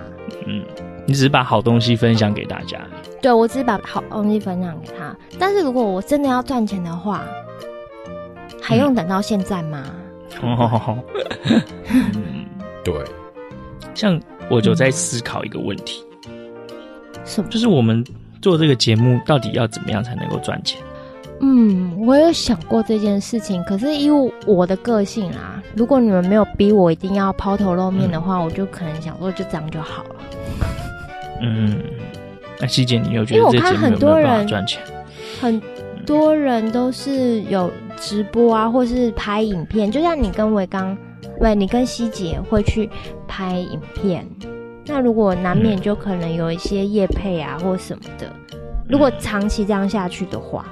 [0.46, 0.64] 嗯，
[1.04, 2.78] 你只是把好东西分享给大家。
[3.20, 5.14] 对，我只是把好东西分享给他。
[5.38, 7.22] 但是如果我真的要赚钱的话，
[8.62, 9.84] 还用等到现在吗？
[10.40, 10.96] 哦，
[12.82, 12.94] 对，
[13.94, 14.18] 像。
[14.50, 16.02] 我就在思考一个问题，
[17.24, 17.50] 什么？
[17.50, 18.04] 就是我们
[18.40, 20.80] 做这个节目到底要怎么样才能够赚钱？
[21.40, 30.16] 嗯，我有想过这件事情，可是因为我的个性啊，如果你们没有逼我一定要抛头露面的话，嗯、我就可能想说就这样就好了。
[31.42, 31.78] 嗯，
[32.58, 34.82] 那希姐，你有觉得这节目有没有办法赚钱？
[34.86, 35.62] 因为我看很多人，很
[36.06, 40.96] 多人都是有直播啊，或是拍影片，就像你跟维刚。
[41.38, 42.88] 对，你跟希姐会去
[43.26, 44.26] 拍影片，
[44.86, 48.32] 那如果难免就可能有一些夜配啊或什么的。
[48.88, 50.64] 如果长期这样下去的话，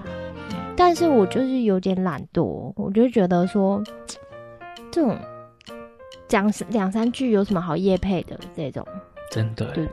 [0.75, 3.83] 但是我就是有点懒惰，我就觉得说，
[4.91, 5.17] 这种
[6.27, 8.87] 讲两三句有什么好夜配的这种，
[9.31, 9.87] 真的，对，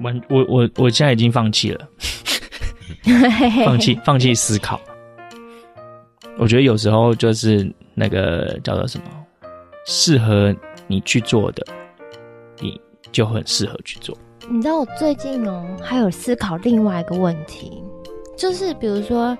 [0.00, 1.88] 完我我我现在已经放弃了，
[3.64, 4.80] 放弃放弃思考。
[6.38, 9.04] 我觉得有时候就是那个叫做什么。
[9.92, 10.54] 适合
[10.86, 11.66] 你去做的，
[12.60, 12.80] 你
[13.10, 14.16] 就很适合去做。
[14.48, 17.82] 你知道我最近哦，还有思考另外一个问题，
[18.38, 19.36] 就是比如说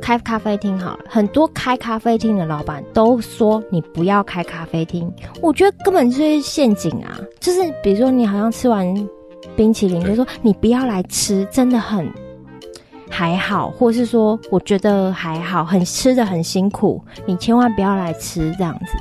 [0.00, 5.12] 开咖啡厅好了，很多开咖啡厅的老板都说你不要开咖啡厅，
[5.42, 7.20] 我觉得根本就是陷阱啊！
[7.38, 8.94] 就是比如说你好像吃完
[9.54, 12.10] 冰淇淋，就说你不要来吃，真的很
[13.10, 18.96] 还好，或是说我觉得还好，很吃的很辛苦，你千万不要来吃这样子。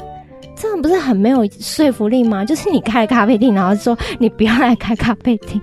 [0.62, 2.46] 这样不是很没有说服力吗？
[2.46, 5.60] 就是你开咖啡厅，然后说你不要来开咖啡厅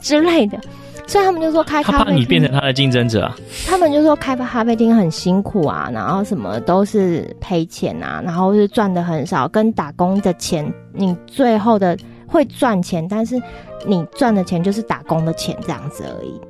[0.00, 0.56] 之类的，
[1.04, 3.36] 所以他们就说开咖啡厅，他怕你变成他的竞争者啊。
[3.66, 13.42] 他们就说开咖啡厅很辛苦啊，然后什么都是赔钱啊，然后是赚的很少，跟打工的钱，你最后的会赚钱，但是
[13.84, 16.40] 你赚的钱就是打工的钱这样子而已。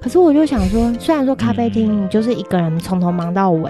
[0.00, 3.68] 可是我就想说，虽然说咖啡厅你就是一个人从头忙到尾。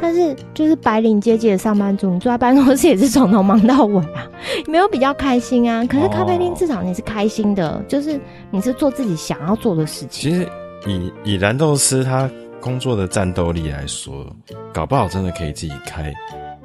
[0.00, 4.28] 但是，就是白领阶级的上班族，你坐在办公室也是从头忙到尾啊，
[4.66, 5.84] 没有比较开心啊。
[5.84, 8.18] 可是咖啡厅至少你是开心的，哦、就是
[8.50, 10.32] 你是做自己想要做的事情。
[10.32, 10.48] 其实
[10.86, 12.30] 以以蓝豆丝他
[12.60, 14.26] 工作的战斗力来说，
[14.72, 16.12] 搞不好真的可以自己开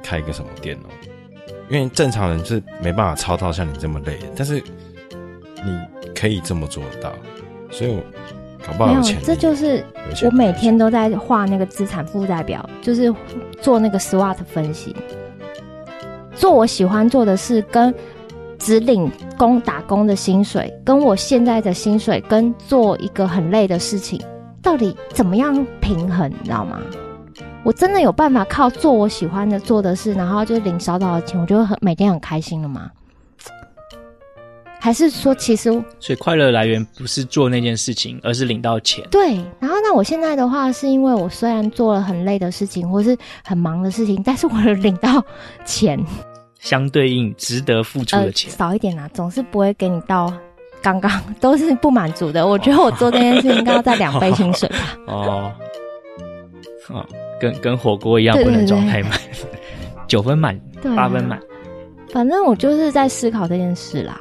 [0.02, 0.88] 开个什么店哦。
[1.68, 4.62] 因为正常人是没办法操到像你这么累的，但是
[5.64, 5.76] 你
[6.14, 7.12] 可以这么做到，
[7.70, 8.00] 所以我
[8.66, 9.18] 搞不好有钱。
[9.22, 9.84] 这就是
[10.24, 13.14] 我每天都在画那个资产负债表，就是
[13.60, 14.94] 做那个 SWOT 分析，
[16.34, 17.94] 做我喜欢做的事，跟
[18.58, 24.20] 只领工打工的薪水，跟我现在的薪水，跟做一个很累的事情，
[24.62, 26.30] 到底怎么样平衡？
[26.30, 26.80] 你知道吗？
[27.62, 32.90] 我真的有办法靠做我喜欢的做的事，然后就领少少的钱，我就会很每天很开心了吗？
[34.86, 35.64] 还是说，其实
[35.98, 39.04] 所以快乐来源不是做那件事情，而是领到钱。
[39.10, 45.20] 对，然后那我现在的话，是因为我虽然做了很累的事情，或是很忙的事情，但是我领到
[45.64, 45.98] 钱，
[46.60, 50.32] 相对应值得付出的钱、呃、少一点啦，总是不会给你到
[50.80, 51.10] 刚刚
[51.40, 52.46] 都是不满足的。
[52.46, 54.96] 我觉得我做这件事情应该要在两倍薪水吧。
[55.08, 55.52] 哦，
[56.90, 57.04] 哦，
[57.40, 59.18] 跟跟火锅一样，不能装太满，
[60.06, 60.56] 九分满，
[60.94, 61.40] 八分满。
[62.12, 64.20] 反正我就是在思考这件事啦。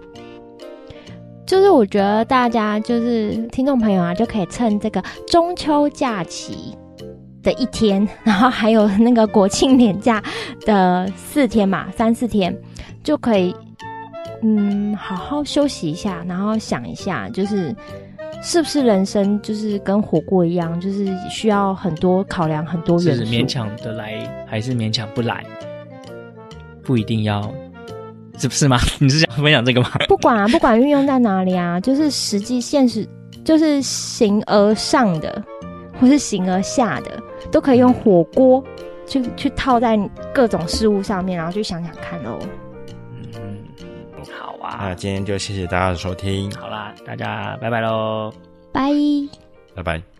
[1.46, 6.76] 就是我觉得大家就是听众朋友啊，就可以趁这个中秋假期
[7.44, 10.22] 的一天，然后还有那个国庆年假
[10.66, 12.56] 的四天嘛，三四天，
[13.04, 13.56] 就可以
[14.42, 17.76] 嗯好好休息一下，然后想一下，就是
[18.42, 25.46] 是不是人生就是跟火锅一样，就是需要很多考量，很多元素，是勉强的来还是勉强不来，
[26.82, 27.54] 不一定要。
[28.38, 28.78] 是不是吗？
[29.00, 29.90] 你是想分享这个吗？
[30.08, 33.08] 不管啊，不管运用在哪里啊，就是实际现实，
[33.44, 35.44] 就是形而上的，
[36.00, 37.20] 或是形而下的，
[37.52, 38.64] 都可以用火锅
[39.08, 39.98] 去去套在
[40.34, 42.40] 各种事物上面，然后去想想看喽。
[43.36, 43.58] 嗯，
[44.40, 44.80] 好啊。
[44.82, 46.52] 那今天就谢谢大家的收听。
[46.52, 48.34] 好啦，大家拜拜喽。
[48.72, 48.92] 拜。
[49.76, 50.15] 拜拜。